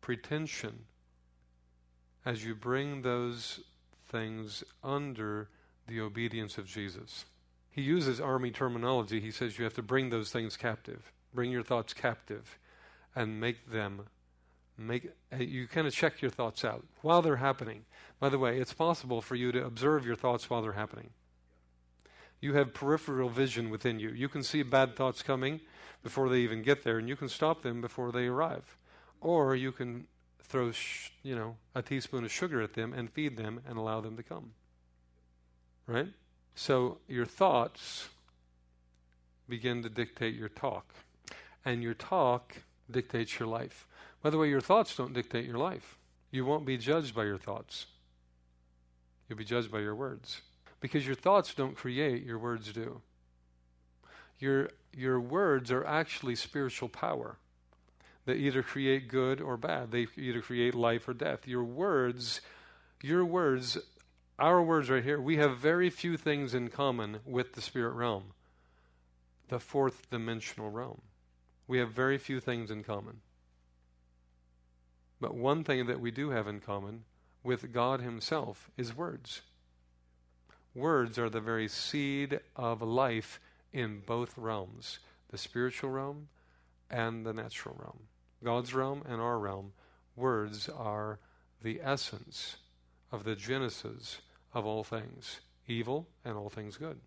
pretension, 0.00 0.84
as 2.24 2.44
you 2.44 2.54
bring 2.54 3.02
those 3.02 3.60
things 4.08 4.62
under 4.82 5.48
the 5.86 6.00
obedience 6.00 6.58
of 6.58 6.66
Jesus. 6.66 7.24
He 7.70 7.82
uses 7.82 8.20
army 8.20 8.50
terminology. 8.50 9.20
He 9.20 9.30
says 9.30 9.58
you 9.58 9.64
have 9.64 9.74
to 9.74 9.82
bring 9.82 10.10
those 10.10 10.30
things 10.30 10.56
captive. 10.56 11.12
Bring 11.32 11.50
your 11.50 11.62
thoughts 11.62 11.94
captive 11.94 12.58
and 13.14 13.40
make 13.40 13.70
them 13.70 14.02
make 14.80 15.10
you 15.38 15.68
kind 15.68 15.86
of 15.86 15.92
check 15.92 16.22
your 16.22 16.30
thoughts 16.30 16.64
out 16.64 16.84
while 17.02 17.22
they're 17.22 17.36
happening. 17.36 17.84
By 18.18 18.30
the 18.30 18.38
way, 18.38 18.58
it's 18.58 18.72
possible 18.72 19.20
for 19.20 19.34
you 19.34 19.52
to 19.52 19.64
observe 19.64 20.06
your 20.06 20.16
thoughts 20.16 20.48
while 20.48 20.62
they're 20.62 20.72
happening. 20.72 21.10
You 22.40 22.54
have 22.54 22.72
peripheral 22.72 23.28
vision 23.28 23.70
within 23.70 24.00
you. 24.00 24.10
You 24.10 24.28
can 24.28 24.42
see 24.42 24.62
bad 24.62 24.96
thoughts 24.96 25.22
coming 25.22 25.60
before 26.02 26.28
they 26.28 26.38
even 26.38 26.62
get 26.62 26.82
there 26.82 26.98
and 26.98 27.08
you 27.08 27.16
can 27.16 27.28
stop 27.28 27.62
them 27.62 27.80
before 27.80 28.12
they 28.12 28.26
arrive. 28.26 28.76
Or 29.20 29.54
you 29.54 29.72
can 29.72 30.06
throw, 30.42 30.72
sh- 30.72 31.10
you 31.22 31.36
know, 31.36 31.56
a 31.74 31.82
teaspoon 31.82 32.24
of 32.24 32.32
sugar 32.32 32.62
at 32.62 32.74
them 32.74 32.94
and 32.94 33.10
feed 33.10 33.36
them 33.36 33.60
and 33.68 33.76
allow 33.76 34.00
them 34.00 34.16
to 34.16 34.22
come. 34.22 34.52
Right? 35.86 36.08
So 36.54 36.98
your 37.08 37.26
thoughts 37.26 38.08
begin 39.48 39.82
to 39.82 39.90
dictate 39.90 40.34
your 40.34 40.48
talk. 40.48 40.94
And 41.64 41.82
your 41.82 41.94
talk 41.94 42.56
dictates 42.90 43.38
your 43.38 43.48
life. 43.48 43.86
By 44.22 44.30
the 44.30 44.38
way, 44.38 44.48
your 44.48 44.60
thoughts 44.60 44.96
don't 44.96 45.12
dictate 45.12 45.44
your 45.44 45.58
life. 45.58 45.98
You 46.30 46.44
won't 46.44 46.64
be 46.64 46.78
judged 46.78 47.14
by 47.14 47.24
your 47.24 47.38
thoughts. 47.38 47.86
You'll 49.28 49.38
be 49.38 49.44
judged 49.44 49.70
by 49.70 49.80
your 49.80 49.94
words. 49.94 50.40
Because 50.80 51.06
your 51.06 51.14
thoughts 51.14 51.54
don't 51.54 51.76
create, 51.76 52.24
your 52.24 52.38
words 52.38 52.72
do. 52.72 53.02
Your, 54.38 54.70
your 54.96 55.20
words 55.20 55.70
are 55.70 55.84
actually 55.84 56.34
spiritual 56.34 56.88
power 56.88 57.36
They 58.24 58.34
either 58.34 58.62
create 58.62 59.08
good 59.08 59.40
or 59.40 59.56
bad. 59.56 59.90
They 59.90 60.06
either 60.16 60.40
create 60.40 60.74
life 60.74 61.08
or 61.08 61.14
death. 61.14 61.46
Your 61.46 61.64
words, 61.64 62.40
your 63.02 63.24
words, 63.24 63.78
our 64.38 64.62
words 64.62 64.88
right 64.88 65.04
here, 65.04 65.20
we 65.20 65.36
have 65.36 65.58
very 65.58 65.90
few 65.90 66.16
things 66.16 66.54
in 66.54 66.68
common 66.68 67.20
with 67.24 67.54
the 67.54 67.60
spirit 67.60 67.92
realm, 67.92 68.32
the 69.48 69.58
fourth 69.58 70.08
dimensional 70.10 70.70
realm. 70.70 71.02
We 71.66 71.78
have 71.78 71.92
very 71.92 72.18
few 72.18 72.40
things 72.40 72.70
in 72.70 72.84
common. 72.84 73.20
But 75.20 75.34
one 75.34 75.64
thing 75.64 75.86
that 75.86 76.00
we 76.00 76.10
do 76.10 76.30
have 76.30 76.48
in 76.48 76.60
common 76.60 77.04
with 77.42 77.72
God 77.72 78.00
Himself 78.00 78.70
is 78.76 78.96
words. 78.96 79.42
Words 80.74 81.18
are 81.18 81.30
the 81.30 81.40
very 81.40 81.68
seed 81.68 82.40
of 82.56 82.82
life 82.82 83.40
in 83.72 84.02
both 84.06 84.36
realms 84.36 84.98
the 85.30 85.38
spiritual 85.38 85.90
realm 85.90 86.28
and 86.90 87.24
the 87.24 87.32
natural 87.32 87.76
realm. 87.78 88.00
God's 88.42 88.74
realm 88.74 89.02
and 89.08 89.20
our 89.20 89.38
realm, 89.38 89.72
words 90.16 90.68
are 90.68 91.18
the 91.62 91.80
essence 91.82 92.56
of 93.12 93.24
the 93.24 93.36
genesis 93.36 94.20
of 94.52 94.66
all 94.66 94.82
things 94.82 95.40
evil 95.68 96.08
and 96.24 96.36
all 96.36 96.48
things 96.48 96.76
good. 96.76 96.98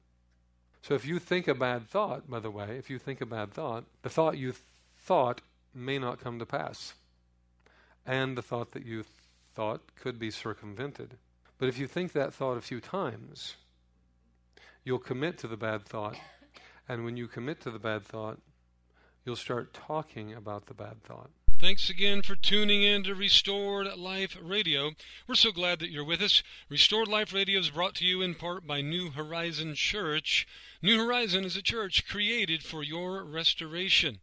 So 0.82 0.94
if 0.96 1.06
you 1.06 1.20
think 1.20 1.48
a 1.48 1.54
bad 1.54 1.90
thought, 1.90 2.30
by 2.30 2.40
the 2.40 2.52
way, 2.52 2.78
if 2.78 2.90
you 2.90 2.98
think 2.98 3.22
a 3.22 3.26
bad 3.26 3.54
thought, 3.54 3.86
the 4.02 4.10
thought 4.10 4.38
you 4.38 4.52
th- 4.52 4.62
thought 4.98 5.42
may 5.74 5.98
not 5.98 6.20
come 6.20 6.40
to 6.40 6.46
pass. 6.46 6.94
And 8.06 8.38
the 8.38 8.42
thought 8.42 8.72
that 8.72 8.86
you 8.86 9.04
th- 9.04 9.08
thought 9.56 9.82
could 9.96 10.20
be 10.20 10.32
circumvented. 10.32 11.18
But 11.64 11.70
if 11.70 11.80
you 11.80 11.88
think 11.88 12.12
that 12.12 12.34
thought 12.34 12.58
a 12.58 12.62
few 12.62 12.82
times, 12.82 13.56
you'll 14.84 15.00
commit 15.00 15.38
to 15.38 15.48
the 15.48 15.56
bad 15.56 15.86
thought. 15.86 16.18
And 16.90 17.06
when 17.06 17.16
you 17.16 17.26
commit 17.26 17.62
to 17.62 17.72
the 17.72 17.80
bad 17.80 18.04
thought, 18.04 18.38
you'll 19.24 19.38
start 19.38 19.74
talking 19.74 20.34
about 20.34 20.66
the 20.66 20.74
bad 20.74 21.02
thought. 21.06 21.30
Thanks 21.62 21.90
again 21.90 22.22
for 22.22 22.36
tuning 22.36 22.84
in 22.84 23.06
to 23.06 23.16
Restored 23.16 23.88
Life 23.96 24.38
Radio. 24.44 24.92
We're 25.26 25.36
so 25.36 25.54
glad 25.54 25.80
that 25.80 25.90
you're 25.90 26.04
with 26.04 26.22
us. 26.22 26.44
Restored 26.68 27.08
Life 27.08 27.32
Radio 27.32 27.62
is 27.62 27.70
brought 27.70 27.96
to 27.96 28.06
you 28.06 28.22
in 28.22 28.36
part 28.36 28.68
by 28.68 28.82
New 28.82 29.12
Horizon 29.12 29.74
Church. 29.74 30.46
New 30.82 30.98
Horizon 30.98 31.46
is 31.46 31.56
a 31.56 31.62
church 31.62 32.06
created 32.06 32.62
for 32.62 32.84
your 32.84 33.24
restoration. 33.24 34.20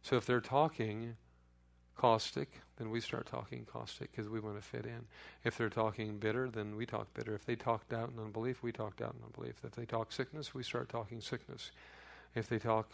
So 0.01 0.15
if 0.15 0.25
they're 0.25 0.41
talking 0.41 1.15
caustic, 1.97 2.49
then 2.77 2.91
we 2.91 3.01
start 3.01 3.25
talking 3.25 3.65
caustic 3.65 4.11
because 4.11 4.29
we 4.29 4.39
want 4.39 4.55
to 4.55 4.61
fit 4.61 4.85
in. 4.85 5.05
If 5.43 5.57
they're 5.57 5.69
talking 5.69 6.17
bitter, 6.17 6.49
then 6.49 6.75
we 6.75 6.85
talk 6.85 7.13
bitter. 7.13 7.33
If 7.33 7.45
they 7.45 7.55
talk 7.55 7.89
doubt 7.89 8.09
and 8.09 8.19
unbelief, 8.19 8.61
we 8.61 8.71
talk 8.71 8.97
doubt 8.97 9.15
and 9.15 9.23
unbelief. 9.23 9.55
If 9.63 9.71
they 9.71 9.85
talk 9.85 10.11
sickness, 10.11 10.53
we 10.53 10.63
start 10.63 10.89
talking 10.89 11.21
sickness. 11.21 11.71
If 12.35 12.47
they 12.47 12.59
talk 12.59 12.91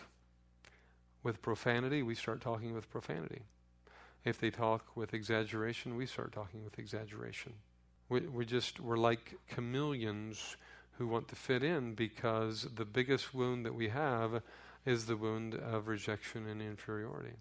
with 1.21 1.41
profanity, 1.41 2.01
we 2.01 2.15
start 2.15 2.41
talking 2.41 2.73
with 2.73 2.89
profanity. 2.89 3.41
If 4.25 4.39
they 4.39 4.49
talk 4.49 4.95
with 4.95 5.13
exaggeration, 5.13 5.95
we 5.95 6.05
start 6.05 6.31
talking 6.31 6.63
with 6.63 6.79
exaggeration. 6.79 7.53
We, 8.09 8.21
we 8.21 8.45
just, 8.45 8.79
we're 8.79 8.97
like 8.97 9.35
chameleons 9.49 10.55
who 10.97 11.07
want 11.07 11.27
to 11.29 11.35
fit 11.35 11.63
in 11.63 11.93
because 11.93 12.67
the 12.75 12.85
biggest 12.85 13.33
wound 13.33 13.65
that 13.65 13.75
we 13.75 13.89
have 13.89 14.41
is 14.85 15.05
the 15.05 15.17
wound 15.17 15.55
of 15.55 15.87
rejection 15.87 16.47
and 16.47 16.61
inferiority. 16.61 17.35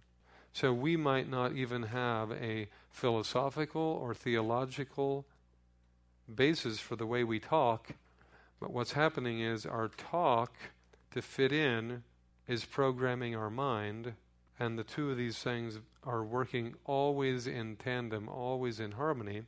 So 0.53 0.73
we 0.73 0.97
might 0.97 1.29
not 1.29 1.53
even 1.55 1.85
have 1.85 2.31
a 2.31 2.69
philosophical 2.91 3.81
or 3.81 4.15
theological 4.15 5.27
basis 6.33 6.79
for 6.79 6.97
the 6.97 7.07
way 7.07 7.25
we 7.25 7.41
talk, 7.41 7.93
but 8.61 8.73
what's 8.73 8.93
happening 8.93 9.41
is 9.41 9.65
our 9.65 9.89
talk 9.89 10.55
to 11.13 11.23
fit 11.23 11.53
in 11.53 12.03
is 12.47 12.65
programming 12.65 13.35
our 13.35 13.51
mind, 13.51 14.15
and 14.59 14.79
the 14.79 14.85
two 14.85 15.11
of 15.11 15.17
these 15.17 15.39
things 15.39 15.79
are 16.05 16.23
working 16.23 16.75
always 16.85 17.47
in 17.47 17.77
tandem, 17.77 18.29
always 18.29 18.79
in 18.81 18.93
harmony. 18.93 19.43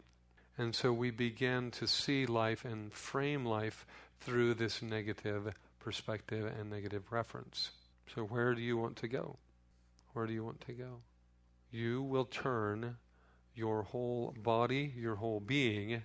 And 0.57 0.75
so 0.75 0.93
we 0.93 1.11
begin 1.11 1.71
to 1.73 1.87
see 1.87 2.27
life 2.27 2.65
and 2.65 2.93
frame 2.93 3.45
life 3.45 3.87
through 4.21 4.55
this 4.55 4.81
negative 4.81 5.53
perspective 5.81 6.51
and 6.59 6.71
negative 6.71 7.13
reference. 7.13 7.71
So, 8.15 8.23
where 8.23 8.55
do 8.55 8.63
you 8.63 8.77
want 8.77 8.97
to 8.97 9.09
go? 9.09 9.37
Where 10.15 10.27
do 10.27 10.33
you 10.33 10.45
want 10.45 10.63
to 10.63 10.73
go? 10.73 11.01
You 11.71 12.03
will 12.03 12.25
turn 12.25 12.97
your 13.55 13.83
whole 13.83 14.35
body, 14.43 14.93
your 14.97 15.17
whole 15.17 15.41
being, 15.41 16.03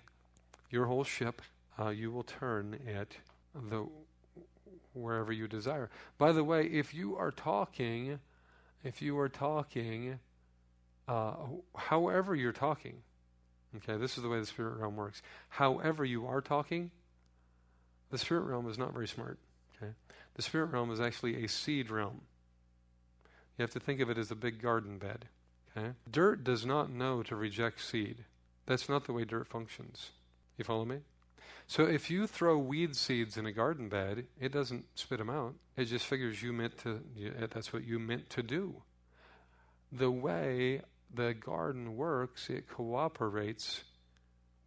your 0.70 0.86
whole 0.86 1.04
ship, 1.04 1.42
uh, 1.80 1.90
you 1.90 2.12
will 2.12 2.24
turn 2.24 2.80
it 2.86 3.18
the 3.56 3.88
wherever 4.94 5.32
you 5.32 5.48
desire. 5.48 5.90
By 6.18 6.32
the 6.32 6.44
way, 6.44 6.66
if 6.66 6.94
you 6.94 7.16
are 7.16 7.32
talking, 7.32 8.20
if 8.84 9.02
you 9.02 9.18
are 9.20 9.30
talking, 9.30 10.20
uh, 11.08 11.34
however 11.76 12.36
you're 12.36 12.52
talking, 12.52 12.98
okay, 13.78 13.98
this 13.98 14.18
is 14.18 14.24
the 14.24 14.30
way 14.30 14.40
the 14.40 14.46
spirit 14.46 14.78
realm 14.80 14.96
works. 14.96 15.22
However 15.50 16.04
you 16.04 16.28
are 16.28 16.42
talking, 16.42 16.92
The 18.12 18.18
spirit 18.18 18.42
realm 18.42 18.68
is 18.70 18.78
not 18.78 18.94
very 18.94 19.08
smart. 19.08 19.38
Okay? 19.76 19.92
The 20.36 20.42
spirit 20.42 20.68
realm 20.68 20.92
is 20.92 21.00
actually 21.00 21.44
a 21.44 21.48
seed 21.48 21.90
realm. 21.90 22.22
You 23.60 23.64
have 23.64 23.72
to 23.72 23.80
think 23.82 24.00
of 24.00 24.10
it 24.10 24.18
as 24.18 24.32
a 24.32 24.36
big 24.36 24.62
garden 24.62 24.98
bed. 25.00 25.26
Okay? 25.78 25.90
Dirt 26.10 26.46
does 26.46 26.66
not 26.66 26.90
know 26.90 27.22
to 27.24 27.36
reject 27.36 27.82
seed. 27.82 28.24
That's 28.66 28.88
not 28.88 29.04
the 29.04 29.12
way 29.12 29.26
dirt 29.26 29.50
functions. 29.50 30.12
You 30.58 30.64
follow 30.64 30.86
me? 30.86 31.00
So 31.68 31.84
if 31.84 32.10
you 32.10 32.26
throw 32.26 32.58
weed 32.58 32.96
seeds 32.96 33.36
in 33.36 33.46
a 33.46 33.52
garden 33.52 33.90
bed, 33.90 34.28
it 34.40 34.54
doesn't 34.54 34.86
spit 34.96 35.18
them 35.18 35.30
out. 35.30 35.56
It 35.76 35.86
just 35.86 36.06
figures 36.06 36.42
you 36.42 36.54
meant 36.54 36.78
to. 36.80 37.02
That's 37.54 37.74
what 37.74 37.84
you 37.84 38.00
meant 38.00 38.30
to 38.30 38.44
do. 38.44 38.82
The 39.92 40.10
way 40.10 40.82
the 41.14 41.34
garden 41.34 41.98
works, 41.98 42.50
it 42.50 42.70
cooperates 42.70 43.84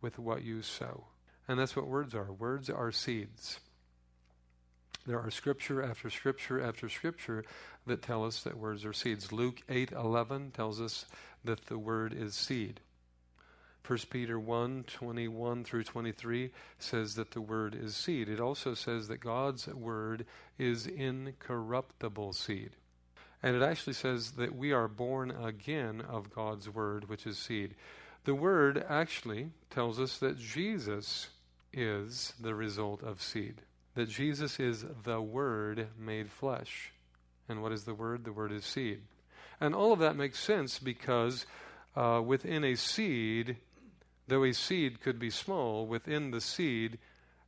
with 0.03 0.19
what 0.19 0.43
you 0.45 0.61
sow. 0.61 1.07
And 1.49 1.59
that's 1.59 1.75
what 1.75 1.87
words 1.87 2.15
are. 2.15 2.31
Words 2.31 2.69
are 2.69 2.93
seeds. 2.93 3.59
There 5.07 5.21
are 5.21 5.31
scripture 5.31 5.83
after 5.83 6.11
scripture 6.11 6.61
after 6.61 6.89
scripture 6.89 7.45
that 7.87 8.03
tell 8.03 8.25
us 8.25 8.43
that 8.43 8.57
words 8.57 8.85
are 8.85 8.93
seeds. 8.93 9.33
Luke 9.33 9.63
8:11 9.69 10.53
tells 10.53 10.81
us 10.81 11.07
that 11.45 11.67
the 11.67 11.79
word 11.79 12.13
is 12.13 12.35
seed. 12.35 12.81
1 13.85 13.99
Peter 14.11 14.39
1 14.39 14.85
21 14.85 15.65
through 15.65 15.83
23 15.83 16.53
says 16.79 17.17
that 17.17 17.33
the 17.33 17.41
word 17.41 17.75
is 17.75 17.97
seed. 17.97 18.29
It 18.29 18.39
also 18.39 18.75
says 18.75 19.09
that 19.09 19.19
God's 19.19 19.67
word 19.67 20.25
is 20.57 20.87
incorruptible 20.87 22.33
seed. 22.33 22.77
And 23.43 23.57
it 23.57 23.63
actually 23.63 23.95
says 23.95 24.33
that 24.33 24.55
we 24.55 24.73
are 24.73 24.87
born 24.87 25.33
again 25.33 26.01
of 26.01 26.33
God's 26.33 26.69
word, 26.69 27.09
which 27.09 27.27
is 27.27 27.39
seed. 27.39 27.75
The 28.25 28.37
word 28.37 28.85
actually 28.89 29.51
tells 29.69 29.99
us 29.99 30.19
that 30.19 30.39
Jesus 30.39 31.31
is 31.73 32.35
the 32.39 32.55
result 32.55 33.03
of 33.03 33.21
seed, 33.21 33.63
that 33.95 34.09
Jesus 34.09 34.59
is 34.59 34.85
the 35.05 35.21
word 35.21 35.89
made 35.99 36.31
flesh. 36.31 36.93
And 37.49 37.63
what 37.63 37.73
is 37.73 37.85
the 37.85 37.95
word? 37.95 38.25
The 38.25 38.33
word 38.33 38.53
is 38.53 38.65
seed. 38.65 39.03
And 39.61 39.75
all 39.75 39.93
of 39.93 39.99
that 39.99 40.17
makes 40.17 40.39
sense 40.39 40.79
because 40.79 41.47
uh, 41.95 42.23
within 42.25 42.65
a 42.65 42.75
seed, 42.75 43.57
though 44.27 44.45
a 44.45 44.53
seed 44.53 45.01
could 45.01 45.19
be 45.19 45.31
small, 45.31 45.87
within 45.87 46.31
the 46.31 46.41
seed 46.41 46.99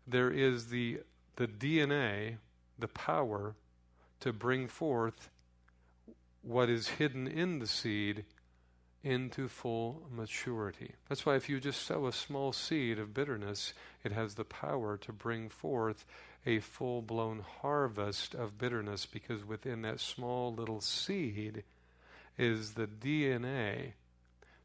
there 0.07 0.31
is 0.31 0.69
the, 0.69 1.01
the 1.37 1.47
DNA, 1.47 2.37
the 2.79 2.89
power 2.89 3.55
to 4.21 4.33
bring 4.33 4.69
forth 4.69 5.31
what 6.43 6.69
is 6.69 6.89
hidden 6.89 7.27
in 7.27 7.59
the 7.59 7.67
seed 7.67 8.25
into 9.03 9.49
full 9.49 10.03
maturity. 10.11 10.93
That's 11.09 11.27
why 11.27 11.37
if 11.37 11.49
you 11.49 11.61
just 11.61 11.85
sow 11.85 12.07
a 12.07 12.13
small 12.13 12.53
seed 12.53 12.99
of 12.99 13.13
bitterness, 13.15 13.75
it 14.03 14.13
has 14.13 14.35
the 14.35 14.45
power 14.45 14.97
to 14.99 15.13
bring 15.13 15.49
forth 15.49 16.07
a 16.47 16.61
full 16.61 17.03
blown 17.03 17.45
harvest 17.63 18.35
of 18.35 18.59
bitterness 18.59 19.07
because 19.07 19.45
within 19.45 19.83
that 19.83 20.01
small 20.01 20.55
little 20.55 20.81
seed 20.81 21.65
is 22.37 22.75
the 22.75 22.87
DNA 22.87 23.93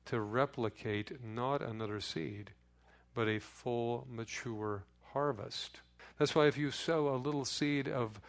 to 0.05 0.19
replicate 0.19 1.23
not 1.23 1.61
another 1.61 2.01
seed, 2.01 2.51
but 3.13 3.27
a 3.27 3.39
full 3.39 4.07
mature 4.09 4.83
harvest. 5.13 5.81
That's 6.17 6.35
why 6.35 6.47
if 6.47 6.57
you 6.57 6.71
sow 6.71 7.09
a 7.09 7.15
little 7.15 7.45
seed 7.45 7.87
of 7.87 8.19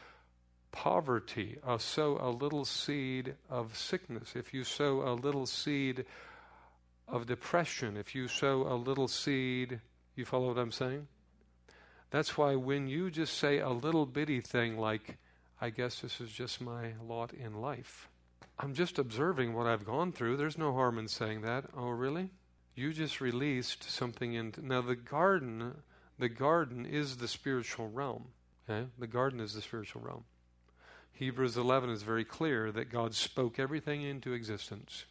poverty, 0.72 1.58
uh, 1.66 1.78
sow 1.78 2.18
a 2.20 2.30
little 2.30 2.64
seed 2.64 3.34
of 3.48 3.76
sickness, 3.76 4.36
if 4.36 4.54
you 4.54 4.62
sow 4.62 5.02
a 5.02 5.14
little 5.14 5.46
seed 5.46 6.04
of 7.08 7.26
depression, 7.26 7.96
if 7.96 8.14
you 8.14 8.28
sow 8.28 8.62
a 8.62 8.76
little 8.76 9.08
seed, 9.08 9.80
you 10.14 10.24
follow 10.24 10.48
what 10.48 10.58
I'm 10.58 10.70
saying? 10.70 11.08
That's 12.10 12.36
why 12.36 12.56
when 12.56 12.88
you 12.88 13.10
just 13.10 13.38
say 13.38 13.58
a 13.58 13.70
little 13.70 14.06
bitty 14.06 14.40
thing 14.40 14.76
like, 14.76 15.18
I 15.60 15.70
guess 15.70 16.00
this 16.00 16.20
is 16.20 16.30
just 16.30 16.60
my 16.60 16.92
lot 17.06 17.32
in 17.32 17.60
life, 17.60 18.08
I'm 18.58 18.74
just 18.74 18.98
observing 18.98 19.54
what 19.54 19.66
I've 19.66 19.86
gone 19.86 20.12
through. 20.12 20.36
There's 20.36 20.58
no 20.58 20.72
harm 20.72 20.98
in 20.98 21.08
saying 21.08 21.42
that. 21.42 21.64
Oh, 21.76 21.88
really? 21.88 22.30
You 22.74 22.92
just 22.92 23.20
released 23.20 23.90
something 23.90 24.34
into. 24.34 24.64
Now, 24.64 24.82
the 24.82 24.96
garden, 24.96 25.82
the 26.18 26.28
garden 26.28 26.84
is 26.84 27.16
the 27.16 27.28
spiritual 27.28 27.88
realm. 27.88 28.26
Okay? 28.68 28.88
The 28.98 29.06
garden 29.06 29.40
is 29.40 29.54
the 29.54 29.62
spiritual 29.62 30.02
realm. 30.02 30.24
Hebrews 31.12 31.56
11 31.56 31.90
is 31.90 32.02
very 32.02 32.24
clear 32.24 32.72
that 32.72 32.90
God 32.90 33.14
spoke 33.14 33.58
everything 33.58 34.02
into 34.02 34.32
existence. 34.32 35.04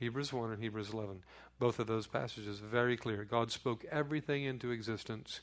Hebrews 0.00 0.32
1 0.32 0.52
and 0.52 0.62
Hebrews 0.62 0.94
11. 0.94 1.22
Both 1.58 1.78
of 1.78 1.86
those 1.86 2.06
passages 2.06 2.58
very 2.58 2.96
clear. 2.96 3.22
God 3.22 3.52
spoke 3.52 3.84
everything 3.92 4.44
into 4.44 4.70
existence, 4.70 5.42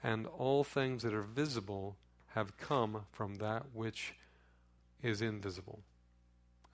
and 0.00 0.28
all 0.28 0.62
things 0.62 1.02
that 1.02 1.12
are 1.12 1.22
visible 1.22 1.96
have 2.34 2.56
come 2.56 3.02
from 3.10 3.34
that 3.36 3.64
which 3.74 4.14
is 5.02 5.20
invisible 5.20 5.80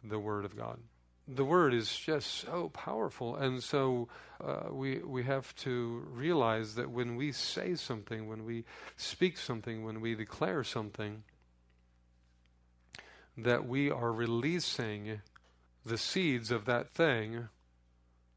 the 0.05 0.19
Word 0.19 0.45
of 0.45 0.57
God. 0.57 0.79
The 1.27 1.45
Word 1.45 1.73
is 1.73 1.97
just 1.97 2.31
so 2.31 2.69
powerful, 2.69 3.35
and 3.35 3.63
so 3.63 4.09
uh, 4.39 4.69
we, 4.71 4.99
we 4.99 5.25
have 5.25 5.57
to 5.57 6.07
realize 6.13 6.75
that 6.75 6.91
when 6.91 7.17
we 7.17 7.33
say 7.33 7.77
something, 7.77 8.29
when 8.29 8.45
we 8.45 8.65
speak 8.99 9.39
something, 9.39 9.85
when 9.85 10.03
we 10.03 10.15
declare 10.15 10.63
something, 10.63 11.25
that 13.39 13.67
we 13.67 13.91
are 13.91 14.13
releasing 14.13 15.23
the 15.87 15.99
seeds 15.99 16.51
of 16.51 16.65
that 16.65 16.91
thing 16.91 17.49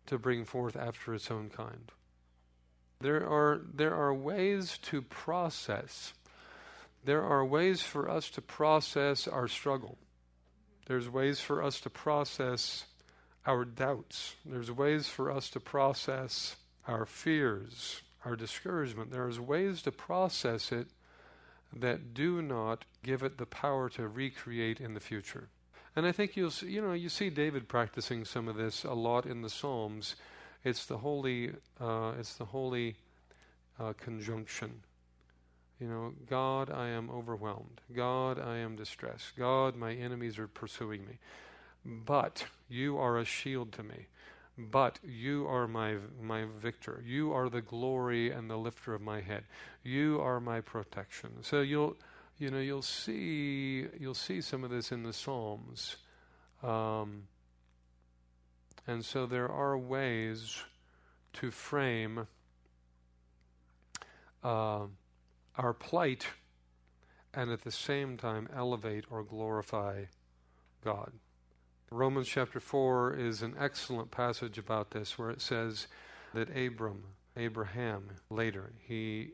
to 0.06 0.18
bring 0.18 0.46
forth 0.46 0.76
after 0.76 1.14
its 1.14 1.32
own 1.32 1.50
kind. 1.50 1.92
There 3.02 3.28
are, 3.28 3.62
there 3.74 3.96
are 3.96 4.14
ways 4.14 4.78
to 4.84 5.02
process. 5.02 6.14
There 7.04 7.24
are 7.24 7.46
ways 7.46 7.82
for 7.82 8.10
us 8.10 8.30
to 8.32 8.42
process 8.42 9.28
our 9.28 9.48
struggle. 9.48 9.98
There's 10.86 11.10
ways 11.10 11.40
for 11.40 11.64
us 11.64 11.80
to 11.82 11.90
process 11.90 12.86
our 13.46 13.66
doubts. 13.66 14.36
There's 14.46 14.72
ways 14.72 15.08
for 15.08 15.32
us 15.32 15.50
to 15.52 15.60
process 15.60 16.56
our 16.88 17.06
fears, 17.06 18.02
our 18.26 18.36
discouragement. 18.36 19.12
There's 19.12 19.40
ways 19.40 19.82
to 19.84 19.92
process 19.92 20.72
it 20.72 20.88
that 21.76 22.14
do 22.14 22.42
not 22.42 22.86
give 23.04 23.24
it 23.24 23.38
the 23.38 23.46
power 23.46 23.90
to 23.90 24.08
recreate 24.08 24.80
in 24.80 24.94
the 24.94 25.00
future. 25.00 25.50
And 26.00 26.08
I 26.08 26.14
think 26.14 26.38
you'll 26.38 26.50
see, 26.50 26.68
you 26.68 26.82
know 26.82 26.94
you 26.94 27.10
see 27.10 27.30
David 27.30 27.68
practicing 27.68 28.24
some 28.24 28.48
of 28.48 28.56
this 28.56 28.86
a 28.86 28.94
lot 28.94 29.26
in 29.26 29.42
the 29.42 29.50
Psalms. 29.50 30.16
It's 30.64 30.86
the 30.86 31.00
holy 31.00 31.52
uh, 31.78 32.14
it's 32.18 32.36
the 32.36 32.46
holy 32.46 32.96
uh, 33.78 33.92
conjunction. 33.98 34.80
You 35.78 35.88
know, 35.90 36.14
God, 36.30 36.72
I 36.72 36.88
am 36.88 37.10
overwhelmed. 37.10 37.82
God, 37.94 38.40
I 38.40 38.60
am 38.60 38.78
distressed. 38.78 39.36
God, 39.38 39.76
my 39.76 39.94
enemies 39.94 40.40
are 40.40 40.48
pursuing 40.48 41.06
me. 41.06 41.18
But 41.84 42.46
you 42.70 42.98
are 42.98 43.18
a 43.18 43.26
shield 43.26 43.74
to 43.74 43.84
me 43.84 44.08
but 44.58 45.00
you 45.04 45.48
are 45.48 45.68
my 45.68 45.98
my 46.22 46.46
victor. 46.62 47.04
You 47.06 47.34
are 47.34 47.50
the 47.50 47.62
glory 47.62 48.32
and 48.32 48.50
the 48.50 48.58
lifter 48.58 48.94
of 48.94 49.02
my 49.02 49.20
head. 49.20 49.44
You 49.84 50.22
are 50.22 50.40
my 50.40 50.62
protection. 50.62 51.30
So 51.42 51.60
you'll 51.60 51.98
you 52.40 52.50
know 52.50 52.60
you'll 52.60 52.82
see 52.82 53.86
you'll 54.00 54.14
see 54.14 54.42
some 54.42 54.64
of 54.64 54.72
this 54.72 54.92
in 54.92 55.04
the 55.04 55.14
Psalms, 55.14 55.98
um, 56.64 57.24
and 58.88 59.04
so 59.04 59.26
there 59.26 59.50
are 59.50 59.78
ways 59.78 60.64
to 61.34 61.52
frame 61.52 62.28
uh, 64.44 64.86
our 65.58 65.74
plight, 65.74 66.28
and 67.34 67.52
at 67.52 67.64
the 67.64 67.72
same 67.72 68.16
time 68.16 68.48
elevate 68.56 69.04
or 69.12 69.22
glorify 69.22 70.06
God. 70.84 71.12
Romans 71.92 72.28
chapter 72.28 72.60
4 72.60 73.16
is 73.16 73.42
an 73.42 73.56
excellent 73.60 74.12
passage 74.12 74.58
about 74.58 74.92
this 74.92 75.18
where 75.18 75.32
it 75.32 75.42
says 75.42 75.88
that 76.36 76.56
Abram, 76.56 77.04
Abraham, 77.36 78.10
later, 78.30 78.72
he 78.88 79.32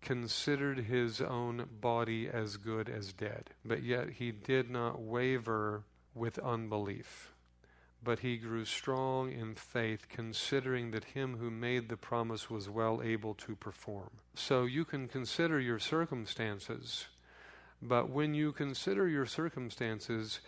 considered 0.00 0.78
his 0.80 1.20
own 1.20 1.66
body 1.80 2.28
as 2.28 2.56
good 2.56 2.88
as 2.88 3.12
dead, 3.12 3.50
but 3.64 3.82
yet 3.82 4.10
he 4.10 4.30
did 4.30 4.70
not 4.70 5.00
waver 5.00 5.84
with 6.14 6.38
unbelief. 6.38 7.32
But 8.02 8.20
he 8.20 8.36
grew 8.36 8.64
strong 8.64 9.32
in 9.32 9.54
faith, 9.54 10.06
considering 10.08 10.92
that 10.92 11.04
him 11.04 11.38
who 11.38 11.50
made 11.50 11.88
the 11.88 11.96
promise 11.96 12.48
was 12.48 12.70
well 12.70 13.02
able 13.02 13.34
to 13.34 13.56
perform. 13.56 14.10
So 14.34 14.64
you 14.64 14.84
can 14.84 15.08
consider 15.08 15.58
your 15.58 15.80
circumstances, 15.80 17.06
but 17.82 18.08
when 18.08 18.34
you 18.34 18.52
consider 18.52 19.08
your 19.08 19.26
circumstances, 19.26 20.40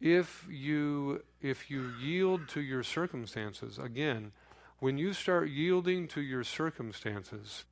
if 0.00 0.46
you 0.50 1.22
if 1.40 1.70
you 1.70 1.92
yield 2.00 2.48
to 2.48 2.60
your 2.60 2.82
circumstances 2.82 3.78
again 3.78 4.32
when 4.80 4.98
you 4.98 5.12
start 5.12 5.48
yielding 5.48 6.06
to 6.08 6.20
your 6.20 6.44
circumstances 6.44 7.64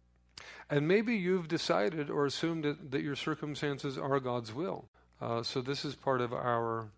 and 0.71 0.89
maybe 0.89 1.15
you've 1.15 1.49
decided 1.49 2.11
or 2.11 2.27
assumed 2.27 2.65
that, 2.65 2.91
that 2.91 3.03
your 3.03 3.17
circumstances 3.17 3.99
are 3.99 4.21
god's 4.21 4.53
will. 4.53 4.89
Uh, 5.21 5.43
so 5.43 5.61
this 5.61 5.85
is 5.85 5.95
part 5.95 6.21
of 6.21 6.33
our 6.33 6.89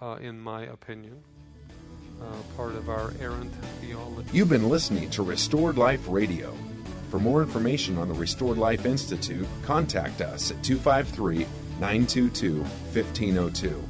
uh, 0.00 0.16
in 0.20 0.40
my 0.40 0.62
opinion 0.62 1.22
uh, 2.22 2.56
part 2.56 2.74
of 2.74 2.88
our 2.88 3.12
errant 3.20 3.52
theology. 3.80 4.28
You've 4.32 4.48
been 4.48 4.68
listening 4.68 5.10
to 5.10 5.22
restored 5.22 5.76
life 5.76 6.04
radio. 6.08 6.54
For 7.10 7.18
more 7.18 7.42
information 7.42 7.98
on 7.98 8.08
the 8.08 8.14
Restored 8.14 8.56
Life 8.56 8.86
Institute, 8.86 9.46
contact 9.64 10.20
us 10.22 10.50
at 10.50 10.62
253 10.62 11.46
922 11.78 12.62
1502. 12.62 13.84